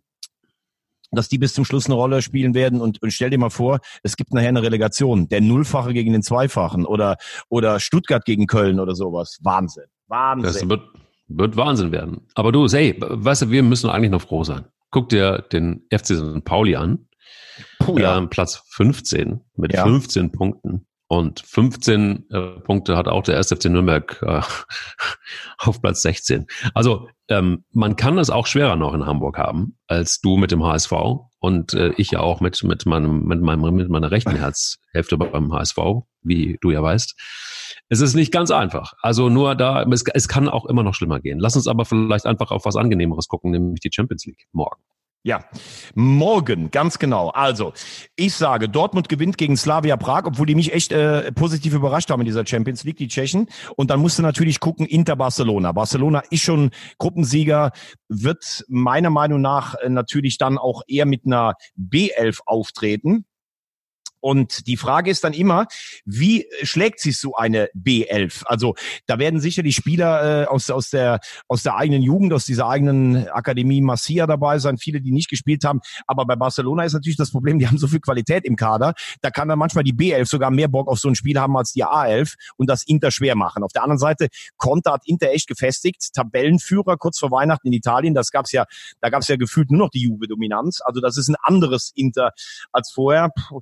[1.12, 2.82] dass die bis zum Schluss eine Rolle spielen werden.
[2.82, 5.28] Und, und stell dir mal vor, es gibt nachher eine Relegation.
[5.28, 7.18] Der Nullfache gegen den Zweifachen oder,
[7.49, 9.38] oder Stuttgart gegen Köln oder sowas.
[9.41, 9.86] Wahnsinn.
[10.07, 10.53] Wahnsinn.
[10.53, 10.82] Das wird,
[11.28, 12.28] wird Wahnsinn werden.
[12.36, 14.66] Aber du, hey, weißt du, wir müssen eigentlich noch froh sein.
[14.89, 16.43] Guck dir den FC St.
[16.43, 17.07] Pauli an.
[17.80, 18.18] Puh, ja.
[18.18, 19.84] Ähm, Platz 15 mit ja.
[19.84, 20.86] 15 Punkten.
[21.12, 23.49] Und 15 äh, Punkte hat auch der 1.
[23.49, 24.39] FC Nürnberg äh,
[25.57, 26.47] auf Platz 16.
[26.74, 30.64] Also ähm, man kann es auch schwerer noch in Hamburg haben, als du mit dem
[30.64, 30.93] HSV
[31.39, 35.51] und äh, ich ja auch mit, mit, meinem, mit, meinem, mit meiner rechten Herzhälfte beim
[35.51, 35.80] HSV,
[36.22, 37.20] wie du ja weißt.
[37.89, 38.93] Es ist nicht ganz einfach.
[39.01, 41.39] Also nur da, es, es kann auch immer noch schlimmer gehen.
[41.39, 44.82] Lass uns aber vielleicht einfach auf was Angenehmeres gucken, nämlich die Champions League morgen.
[45.24, 45.45] Ja,
[45.93, 47.30] morgen, ganz genau.
[47.30, 47.74] Also,
[48.15, 52.22] ich sage, Dortmund gewinnt gegen Slavia Prag, obwohl die mich echt äh, positiv überrascht haben
[52.22, 53.47] in dieser Champions League, die Tschechen.
[53.76, 55.74] Und dann musst du natürlich gucken, Inter Barcelona.
[55.74, 57.72] Barcelona ist schon Gruppensieger,
[58.09, 63.26] wird meiner Meinung nach äh, natürlich dann auch eher mit einer B11 auftreten.
[64.22, 65.67] Und die Frage ist dann immer,
[66.05, 68.43] wie schlägt sich so eine B11?
[68.45, 68.76] Also
[69.07, 72.67] da werden sicher die Spieler äh, aus, aus, der, aus der eigenen Jugend, aus dieser
[72.67, 75.82] eigenen Akademie Masia dabei sein, viele, die nicht gespielt haben.
[76.05, 78.93] Aber bei Barcelona ist natürlich das Problem, die haben so viel Qualität im Kader.
[79.22, 81.74] Da kann dann manchmal die B11 sogar mehr Bock auf so ein Spiel haben als
[81.74, 83.63] die A11 und das Inter schwer machen.
[83.63, 86.13] Auf der anderen Seite, Konter hat Inter echt gefestigt.
[86.13, 88.65] Tabellenführer kurz vor Weihnachten in Italien, das gab's ja,
[88.99, 90.82] da gab's ja gefühlt nur noch die Juve-Dominanz.
[90.82, 92.32] Also das ist ein anderes Inter
[92.72, 93.30] als vorher.
[93.30, 93.61] Puh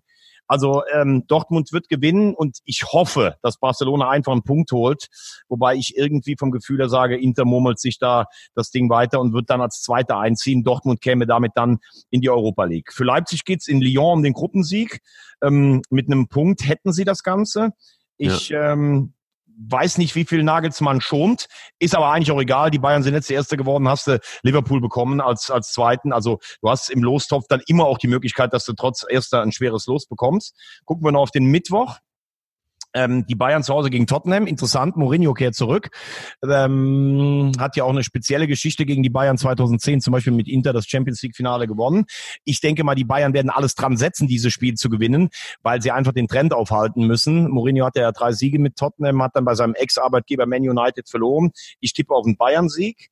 [0.50, 5.08] also ähm, Dortmund wird gewinnen und ich hoffe, dass Barcelona einfach einen Punkt holt.
[5.48, 8.26] Wobei ich irgendwie vom Gefühl her sage, Inter murmelt sich da
[8.56, 10.64] das Ding weiter und wird dann als Zweiter einziehen.
[10.64, 11.78] Dortmund käme damit dann
[12.10, 12.92] in die Europa League.
[12.92, 15.02] Für Leipzig geht's in Lyon um den Gruppensieg.
[15.44, 17.70] Ähm, mit einem Punkt hätten sie das Ganze.
[18.18, 18.74] Ich ja.
[18.74, 19.14] ähm,
[19.60, 21.48] weiß nicht, wie viel Nagelsmann schont,
[21.80, 22.72] ist aber eigentlich auch egal.
[22.72, 26.14] Die Bayern sind jetzt der Erste geworden, hast du Liverpool bekommen als, als Zweiten.
[26.14, 29.52] Also du hast im Lostopf dann immer auch die Möglichkeit, dass du trotz Erster ein
[29.52, 30.56] schweres Los bekommst.
[30.86, 31.98] Gucken wir noch auf den Mittwoch.
[32.94, 35.90] Ähm, die Bayern zu Hause gegen Tottenham, interessant, Mourinho kehrt zurück.
[36.44, 40.74] Ähm, hat ja auch eine spezielle Geschichte gegen die Bayern 2010, zum Beispiel mit Inter
[40.74, 42.06] das Champions League-Finale gewonnen.
[42.46, 45.30] Ich denke mal, die Bayern werden alles dran setzen, dieses Spiel zu gewinnen,
[45.62, 47.50] weil sie einfach den Trend aufhalten müssen.
[47.50, 51.52] Mourinho hatte ja drei Siege mit Tottenham, hat dann bei seinem Ex-Arbeitgeber Man United verloren.
[51.80, 53.12] Ich tippe auf einen Bayern-Sieg.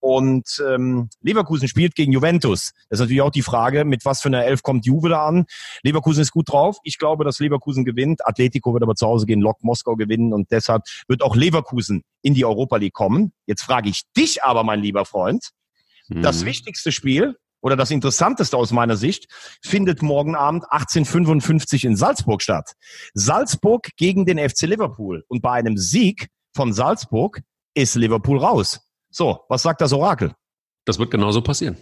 [0.00, 2.72] Und ähm, Leverkusen spielt gegen Juventus.
[2.88, 5.46] Das ist natürlich auch die Frage, mit was für einer Elf kommt Juve da an.
[5.82, 6.78] Leverkusen ist gut drauf.
[6.84, 8.26] Ich glaube, dass Leverkusen gewinnt.
[8.26, 12.34] Atletico wird aber zu Hause gegen Lok Moskau gewinnen und deshalb wird auch Leverkusen in
[12.34, 13.32] die Europa League kommen.
[13.46, 15.50] Jetzt frage ich dich aber, mein lieber Freund,
[16.08, 16.22] mhm.
[16.22, 19.26] das wichtigste Spiel oder das interessanteste aus meiner Sicht
[19.64, 22.72] findet morgen Abend 1855 in Salzburg statt.
[23.14, 25.24] Salzburg gegen den FC Liverpool.
[25.28, 27.40] Und bei einem Sieg von Salzburg
[27.74, 28.87] ist Liverpool raus.
[29.10, 30.32] So, was sagt das Orakel?
[30.84, 31.76] Das wird genauso passieren.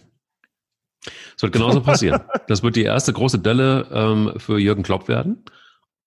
[1.34, 2.20] Das wird genauso passieren.
[2.48, 5.44] Das wird die erste große Delle ähm, für Jürgen Klopp werden.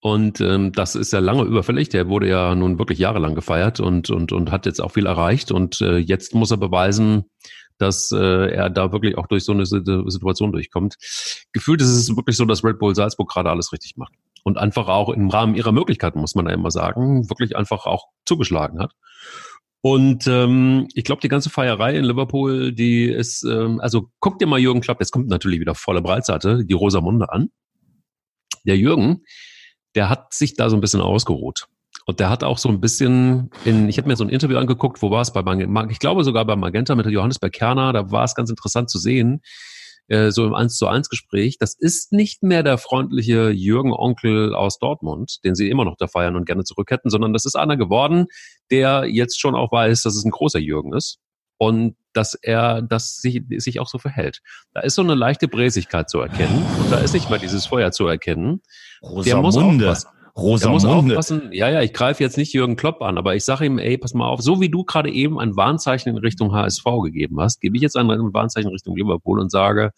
[0.01, 1.89] Und ähm, das ist ja lange überfällig.
[1.89, 5.51] Der wurde ja nun wirklich jahrelang gefeiert und, und, und hat jetzt auch viel erreicht.
[5.51, 7.26] Und äh, jetzt muss er beweisen,
[7.78, 10.95] dass äh, er da wirklich auch durch so eine Situation durchkommt.
[11.51, 14.13] Gefühlt ist es wirklich so, dass Red Bull Salzburg gerade alles richtig macht.
[14.43, 18.07] Und einfach auch im Rahmen ihrer Möglichkeiten, muss man ja immer sagen, wirklich einfach auch
[18.26, 18.93] zugeschlagen hat.
[19.82, 24.45] Und ähm, ich glaube, die ganze Feierei in Liverpool, die ist, ähm, also guck dir
[24.45, 27.49] mal Jürgen Klopp, jetzt kommt natürlich wieder volle Breitseite, die Rosamunde an.
[28.65, 29.23] Der Jürgen,
[29.95, 31.67] der hat sich da so ein bisschen ausgeruht.
[32.05, 35.01] Und der hat auch so ein bisschen in, ich habe mir so ein Interview angeguckt,
[35.01, 38.23] wo war es bei Magenta, ich glaube sogar bei Magenta mit Johannes Berkerner, da war
[38.25, 39.41] es ganz interessant zu sehen,
[40.10, 44.53] äh, so im 1 zu 1 Gespräch, das ist nicht mehr der freundliche Jürgen Onkel
[44.53, 47.55] aus Dortmund, den sie immer noch da feiern und gerne zurück hätten, sondern das ist
[47.55, 48.26] einer geworden,
[48.72, 51.20] der jetzt schon auch weiß, dass es ein großer Jürgen ist
[51.57, 54.41] und dass er das sich, sich auch so verhält.
[54.74, 57.91] Da ist so eine leichte Bräsigkeit zu erkennen und da ist nicht mal dieses Feuer
[57.91, 58.62] zu erkennen.
[59.01, 59.26] Rosamunde.
[59.26, 60.10] Der muss aufpassen.
[60.40, 61.50] Rosa muss aufpassen.
[61.52, 64.14] Ja, ja, ich greife jetzt nicht Jürgen Klopp an, aber ich sage ihm, ey, pass
[64.14, 67.76] mal auf, so wie du gerade eben ein Warnzeichen in Richtung HSV gegeben hast, gebe
[67.76, 69.92] ich jetzt ein Warnzeichen in Richtung Liverpool und sage,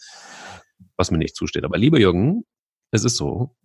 [0.98, 1.64] was mir nicht zusteht.
[1.64, 2.44] Aber lieber Jürgen,
[2.92, 3.56] es ist so,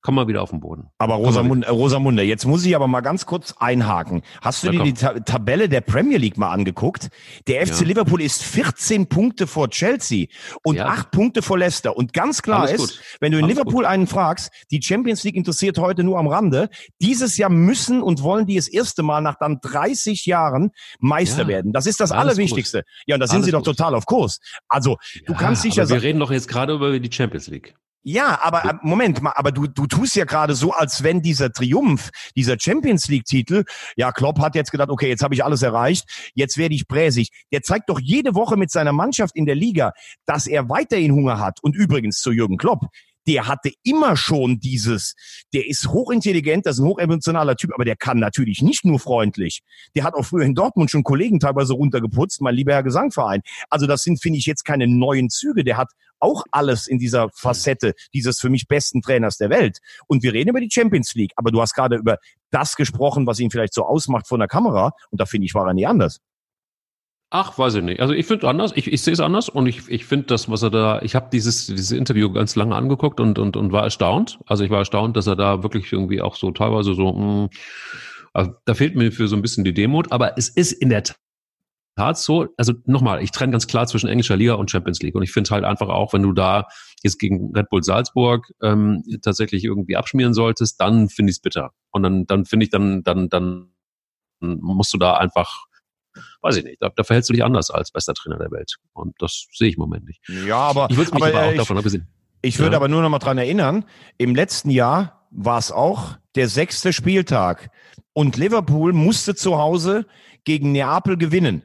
[0.00, 0.90] Komm mal wieder auf den Boden.
[0.98, 4.22] Aber Rosamunde, äh, Rosamunde, jetzt muss ich aber mal ganz kurz einhaken.
[4.40, 7.08] Hast du dir die Ta Tabelle der Premier League mal angeguckt?
[7.48, 7.86] Der FC ja.
[7.88, 10.26] Liverpool ist 14 Punkte vor Chelsea
[10.62, 10.86] und ja.
[10.86, 11.96] 8 Punkte vor Leicester.
[11.96, 13.00] Und ganz klar Alles ist, gut.
[13.18, 13.86] wenn du in Alles Liverpool gut.
[13.86, 16.68] einen fragst, die Champions League interessiert heute nur am Rande.
[17.00, 20.70] Dieses Jahr müssen und wollen die das erste Mal nach dann 30 Jahren
[21.00, 21.48] Meister ja.
[21.48, 21.72] werden.
[21.72, 22.78] Das ist das Alles Allerwichtigste.
[22.78, 22.86] Gut.
[23.06, 24.38] Ja, und da sind sie doch total auf Kurs.
[24.68, 24.96] Also,
[25.26, 26.00] du kannst sicher sagen.
[26.00, 27.74] Wir reden doch jetzt gerade über die Champions League.
[28.10, 32.08] Ja, aber Moment mal, aber du, du tust ja gerade so, als wenn dieser Triumph,
[32.34, 33.64] dieser Champions League-Titel,
[33.96, 37.28] ja, Klopp hat jetzt gedacht, okay, jetzt habe ich alles erreicht, jetzt werde ich präsig.
[37.52, 39.92] Der zeigt doch jede Woche mit seiner Mannschaft in der Liga,
[40.24, 41.58] dass er weiterhin Hunger hat.
[41.60, 42.86] Und übrigens zu Jürgen Klopp,
[43.28, 45.14] der hatte immer schon dieses,
[45.52, 49.60] der ist hochintelligent, das ist ein hochemotionaler Typ, aber der kann natürlich nicht nur freundlich.
[49.94, 53.42] Der hat auch früher in Dortmund schon Kollegen teilweise runtergeputzt, mein lieber Herr Gesangverein.
[53.68, 55.62] Also das sind, finde ich, jetzt keine neuen Züge.
[55.62, 59.78] Der hat auch alles in dieser Facette dieses für mich besten Trainers der Welt.
[60.06, 62.16] Und wir reden über die Champions League, aber du hast gerade über
[62.50, 64.92] das gesprochen, was ihn vielleicht so ausmacht von der Kamera.
[65.10, 66.20] Und da finde ich, war er nie anders.
[67.30, 68.00] Ach, weiß ich nicht.
[68.00, 70.62] Also ich finde anders, ich, ich sehe es anders und ich, ich finde das, was
[70.62, 74.38] er da, ich habe dieses, dieses Interview ganz lange angeguckt und, und, und war erstaunt.
[74.46, 77.48] Also ich war erstaunt, dass er da wirklich irgendwie auch so teilweise so, mh, hm,
[78.32, 81.02] also da fehlt mir für so ein bisschen die Demut, aber es ist in der
[81.96, 85.22] Tat so, also nochmal, ich trenne ganz klar zwischen englischer Liga und Champions League und
[85.22, 86.66] ich finde halt einfach auch, wenn du da
[87.02, 91.72] jetzt gegen Red Bull Salzburg ähm, tatsächlich irgendwie abschmieren solltest, dann finde ich es bitter.
[91.90, 93.72] Und dann, dann finde ich, dann, dann, dann
[94.40, 95.67] musst du da einfach
[96.42, 98.76] weiß ich nicht, da, da verhältst du dich anders als bester Trainer der Welt.
[98.92, 100.20] Und das sehe ich im Moment nicht.
[100.46, 102.06] Ja, aber ich würde mich aber, aber auch ich, davon abgesehen.
[102.42, 102.76] Ich würde ja.
[102.76, 103.84] aber nur noch mal dran erinnern,
[104.16, 107.70] im letzten Jahr war es auch der sechste Spieltag
[108.12, 110.06] und Liverpool musste zu Hause
[110.44, 111.64] gegen Neapel gewinnen.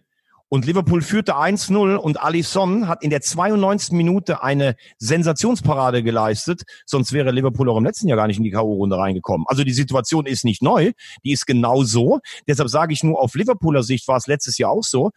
[0.53, 3.93] Und Liverpool führte 1-0 und Alisson hat in der 92.
[3.93, 6.61] Minute eine Sensationsparade geleistet.
[6.85, 9.47] Sonst wäre Liverpool auch im letzten Jahr gar nicht in die K.O.-Runde reingekommen.
[9.49, 10.91] Also die Situation ist nicht neu.
[11.25, 12.19] Die ist genau so.
[12.47, 15.09] Deshalb sage ich nur, auf Liverpooler Sicht war es letztes Jahr auch so.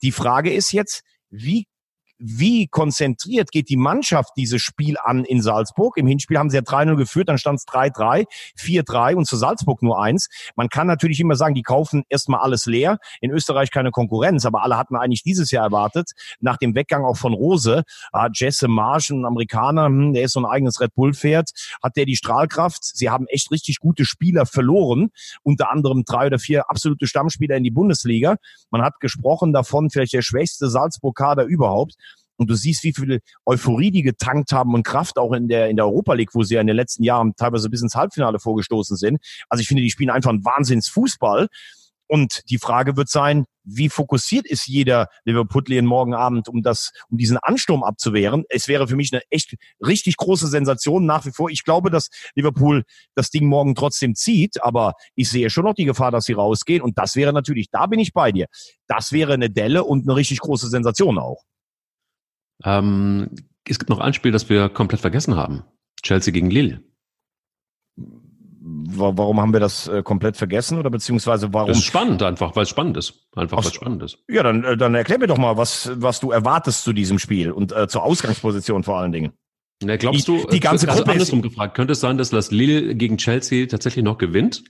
[0.00, 1.66] Die Frage ist jetzt, wie
[2.18, 5.96] wie konzentriert geht die Mannschaft dieses Spiel an in Salzburg.
[5.96, 8.26] Im Hinspiel haben sie ja 3-0 geführt, dann stand es 3-3,
[8.58, 10.28] 4-3 und zu Salzburg nur eins.
[10.56, 12.98] Man kann natürlich immer sagen, die kaufen erstmal alles leer.
[13.20, 16.10] In Österreich keine Konkurrenz, aber alle hatten eigentlich dieses Jahr erwartet,
[16.40, 20.40] nach dem Weggang auch von Rose, ah, Jesse Marsch, ein Amerikaner, hm, der ist so
[20.40, 21.50] ein eigenes Red Bull-Pferd,
[21.82, 22.84] hat der die Strahlkraft.
[22.84, 25.10] Sie haben echt richtig gute Spieler verloren,
[25.42, 28.36] unter anderem drei oder vier absolute Stammspieler in die Bundesliga.
[28.70, 31.94] Man hat gesprochen davon, vielleicht der schwächste Salzburg-Kader überhaupt.
[32.38, 35.76] Und du siehst, wie viel Euphorie die getankt haben und Kraft auch in der, in
[35.76, 38.96] der Europa League, wo sie ja in den letzten Jahren teilweise bis ins Halbfinale vorgestoßen
[38.96, 39.18] sind.
[39.48, 41.48] Also ich finde, die spielen einfach einen Wahnsinnsfußball.
[42.10, 47.18] Und die Frage wird sein, wie fokussiert ist jeder Liverpoolian morgen Abend, um das, um
[47.18, 48.44] diesen Ansturm abzuwehren?
[48.48, 51.50] Es wäre für mich eine echt richtig große Sensation nach wie vor.
[51.50, 52.84] Ich glaube, dass Liverpool
[53.14, 56.80] das Ding morgen trotzdem zieht, aber ich sehe schon noch die Gefahr, dass sie rausgehen.
[56.80, 58.46] Und das wäre natürlich, da bin ich bei dir.
[58.86, 61.44] Das wäre eine Delle und eine richtig große Sensation auch.
[62.64, 63.30] Ähm,
[63.64, 65.64] es gibt noch ein Spiel, das wir komplett vergessen haben.
[66.02, 66.82] Chelsea gegen Lille.
[68.60, 71.68] Warum haben wir das äh, komplett vergessen oder beziehungsweise warum?
[71.68, 73.26] Das ist spannend einfach, weil es spannend ist.
[73.34, 74.18] Einfach, weil es spannend ist.
[74.28, 77.50] Ja, dann, äh, dann erklär mir doch mal, was, was du erwartest zu diesem Spiel
[77.50, 79.32] und äh, zur Ausgangsposition vor allen Dingen.
[79.82, 82.94] Na, glaubst du, die, ganze also Gruppe andersrum gefragt, könnte es sein, dass das Lille
[82.94, 84.64] gegen Chelsea tatsächlich noch gewinnt?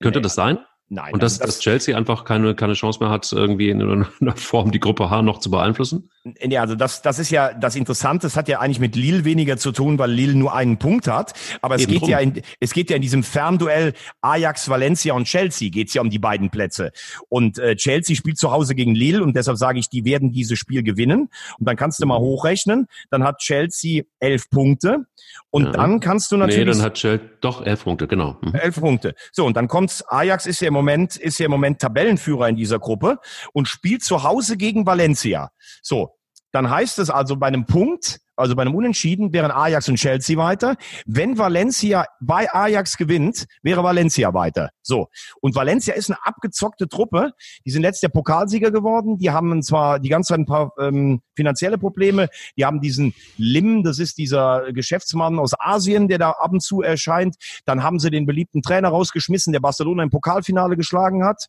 [0.00, 0.22] Könnte nee.
[0.22, 0.58] das sein?
[0.90, 1.12] Nein.
[1.12, 4.70] Und dass, das, dass Chelsea einfach keine, keine Chance mehr hat, irgendwie in einer Form
[4.70, 6.10] die Gruppe H noch zu beeinflussen?
[6.40, 8.26] Ja, also das, das ist ja das Interessante.
[8.26, 11.34] Das hat ja eigentlich mit Lille weniger zu tun, weil Lille nur einen Punkt hat.
[11.60, 15.68] Aber es geht ja in, es geht ja in diesem Fernduell Ajax, Valencia und Chelsea
[15.68, 16.92] geht's ja um die beiden Plätze.
[17.28, 20.58] Und äh, Chelsea spielt zu Hause gegen Lille und deshalb sage ich, die werden dieses
[20.58, 21.28] Spiel gewinnen.
[21.58, 22.24] Und dann kannst du mal mhm.
[22.24, 22.86] hochrechnen.
[23.10, 25.04] Dann hat Chelsea elf Punkte.
[25.50, 25.72] Und ja.
[25.72, 26.66] dann kannst du natürlich.
[26.66, 28.36] Nee, dann hat Chelsea doch elf Punkte, genau.
[28.42, 28.54] Mhm.
[28.54, 29.14] Elf Punkte.
[29.32, 32.56] So, und dann kommt's, Ajax ist ja im Moment, ist ja im Moment Tabellenführer in
[32.56, 33.18] dieser Gruppe
[33.52, 35.50] und spielt zu Hause gegen Valencia.
[35.82, 36.16] So,
[36.52, 40.36] dann heißt es also bei einem Punkt also bei einem Unentschieden, wären Ajax und Chelsea
[40.36, 40.76] weiter.
[41.06, 44.70] Wenn Valencia bei Ajax gewinnt, wäre Valencia weiter.
[44.82, 45.08] So.
[45.40, 47.32] Und Valencia ist eine abgezockte Truppe.
[47.64, 49.18] Die sind letztes Jahr Pokalsieger geworden.
[49.18, 52.28] Die haben zwar die ganze Zeit ein paar ähm, finanzielle Probleme.
[52.56, 56.82] Die haben diesen Lim, das ist dieser Geschäftsmann aus Asien, der da ab und zu
[56.82, 57.36] erscheint.
[57.64, 61.46] Dann haben sie den beliebten Trainer rausgeschmissen, der Barcelona im Pokalfinale geschlagen hat.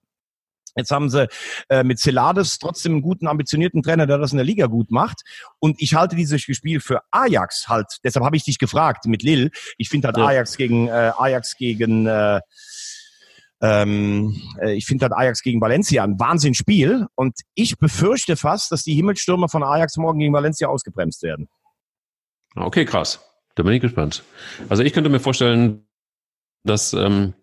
[0.75, 1.27] Jetzt haben sie
[1.69, 5.21] äh, mit Celades trotzdem einen guten, ambitionierten Trainer, der das in der Liga gut macht.
[5.59, 7.97] Und ich halte dieses Spiel für Ajax halt.
[8.03, 9.51] Deshalb habe ich dich gefragt mit Lille.
[9.77, 10.25] Ich finde halt ja.
[10.25, 12.39] Ajax gegen äh, Ajax gegen äh,
[13.61, 17.07] ähm, äh, ich finde halt Ajax gegen Valencia ein Wahnsinnsspiel.
[17.15, 21.49] Und ich befürchte fast, dass die Himmelstürmer von Ajax morgen gegen Valencia ausgebremst werden.
[22.55, 23.19] Okay, krass.
[23.55, 24.23] Da bin ich gespannt.
[24.69, 25.85] Also ich könnte mir vorstellen,
[26.63, 27.33] dass ähm,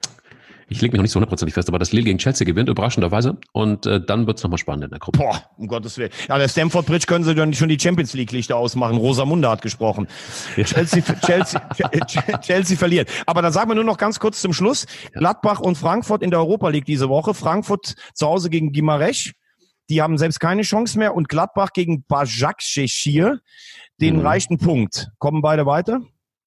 [0.69, 3.39] ich lege mich noch nicht so hundertprozentig fest, aber dass Lille gegen Chelsea gewinnt, überraschenderweise.
[3.53, 5.19] Und äh, dann wird's nochmal spannend in der Gruppe.
[5.19, 6.11] Boah, um Gottes Willen.
[6.29, 8.97] Ja, der Stamford Bridge können sie dann schon die Champions League-Lichter ausmachen.
[8.97, 10.09] Rosamunde hat gesprochen.
[10.57, 10.65] Ja.
[10.65, 11.61] Chelsea, Chelsea,
[12.41, 13.09] Chelsea verliert.
[13.27, 14.87] Aber dann sagen wir nur noch ganz kurz zum Schluss.
[15.13, 17.33] Gladbach und Frankfurt in der Europa League diese Woche.
[17.33, 19.35] Frankfurt zu Hause gegen Gimaresch.
[19.89, 21.15] Die haben selbst keine Chance mehr.
[21.15, 23.39] Und Gladbach gegen Bajak Sheshir.
[24.01, 24.27] Den mhm.
[24.27, 25.11] reicht ein Punkt.
[25.19, 26.01] Kommen beide weiter?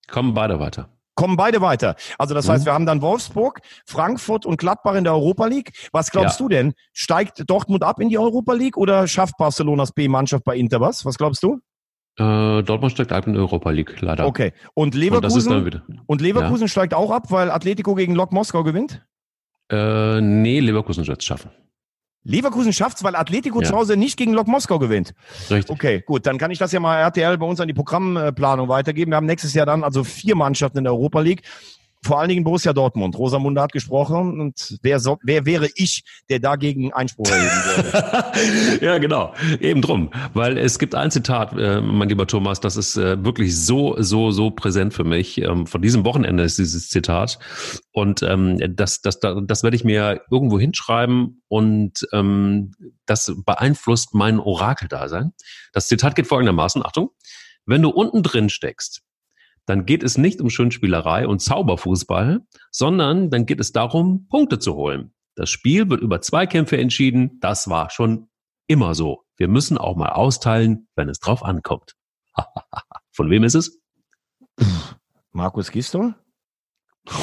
[0.09, 0.89] Kommen beide weiter
[1.19, 1.95] kommen beide weiter.
[2.17, 2.51] Also das mhm.
[2.53, 5.71] heißt, wir haben dann Wolfsburg, Frankfurt und Gladbach in der Europa League.
[5.91, 6.45] Was glaubst ja.
[6.45, 6.73] du denn?
[6.93, 11.03] Steigt Dortmund ab in die Europa League oder schafft Barcelonas B-Mannschaft bei Inter was?
[11.05, 11.59] Was glaubst du?
[12.17, 14.25] Äh, Dortmund steigt ab in der Europa League, leider.
[14.27, 14.53] Okay.
[14.73, 16.67] Und Leverkusen, und, und Leverkusen ja.
[16.69, 19.05] steigt auch ab, weil Atletico gegen Lok Moskau gewinnt?
[19.69, 21.51] Äh, nee, Leverkusen wird es schaffen.
[22.23, 23.67] Leverkusen schafft's, weil Atletico ja.
[23.67, 25.13] zu Hause nicht gegen Lok Moskau gewinnt.
[25.49, 25.69] Richtig.
[25.69, 29.11] Okay, gut, dann kann ich das ja mal RTL bei uns an die Programmplanung weitergeben.
[29.11, 31.43] Wir haben nächstes Jahr dann also vier Mannschaften in der Europa League
[32.03, 33.17] vor allen Dingen Borussia Dortmund.
[33.17, 38.85] Rosamunde hat gesprochen und wer, so, wer wäre ich, der dagegen Einspruch erheben würde?
[38.85, 39.33] ja, genau.
[39.59, 40.09] Eben drum.
[40.33, 44.31] Weil es gibt ein Zitat, äh, mein lieber Thomas, das ist äh, wirklich so, so,
[44.31, 45.39] so präsent für mich.
[45.39, 47.37] Ähm, von diesem Wochenende ist dieses Zitat.
[47.91, 52.71] Und ähm, das, das, das, das werde ich mir irgendwo hinschreiben und ähm,
[53.05, 55.33] das beeinflusst mein Orakeldasein.
[55.73, 57.09] Das Zitat geht folgendermaßen, Achtung,
[57.65, 59.03] wenn du unten drin steckst,
[59.69, 62.39] dann geht es nicht um Schönspielerei und Zauberfußball,
[62.71, 65.13] sondern dann geht es darum, Punkte zu holen.
[65.35, 67.39] Das Spiel wird über Zweikämpfe entschieden.
[67.39, 68.29] Das war schon
[68.65, 69.25] immer so.
[69.37, 71.93] Wir müssen auch mal austeilen, wenn es drauf ankommt.
[73.11, 73.79] Von wem ist es?
[75.33, 76.15] Markus Gisdol?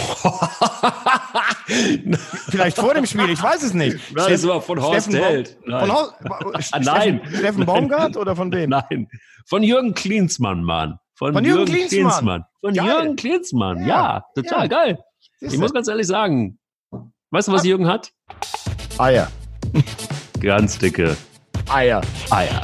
[2.49, 3.99] Vielleicht vor dem Spiel, ich weiß es nicht.
[4.15, 5.59] Nein, das war von Horst Steffen Held.
[5.67, 5.81] Nein.
[5.81, 6.15] Von Horst,
[6.81, 7.21] Nein.
[7.21, 8.71] Steffen, Steffen Baumgart oder von wem?
[8.71, 9.09] Nein,
[9.47, 10.99] von Jürgen Klinsmann, Mann.
[11.17, 12.11] Von, Von Jürgen, Jürgen Klinsmann.
[12.11, 12.45] Klinsmann.
[12.61, 12.87] Von geil.
[12.87, 14.67] Jürgen Klinsmann, ja, ja total ja.
[14.67, 14.99] geil.
[15.41, 16.59] Ich muss ganz ehrlich sagen,
[17.31, 18.13] weißt du, was Jürgen hat?
[18.99, 19.31] Eier.
[20.41, 21.17] Ganz dicke
[21.71, 22.03] Eier.
[22.31, 22.63] Eier.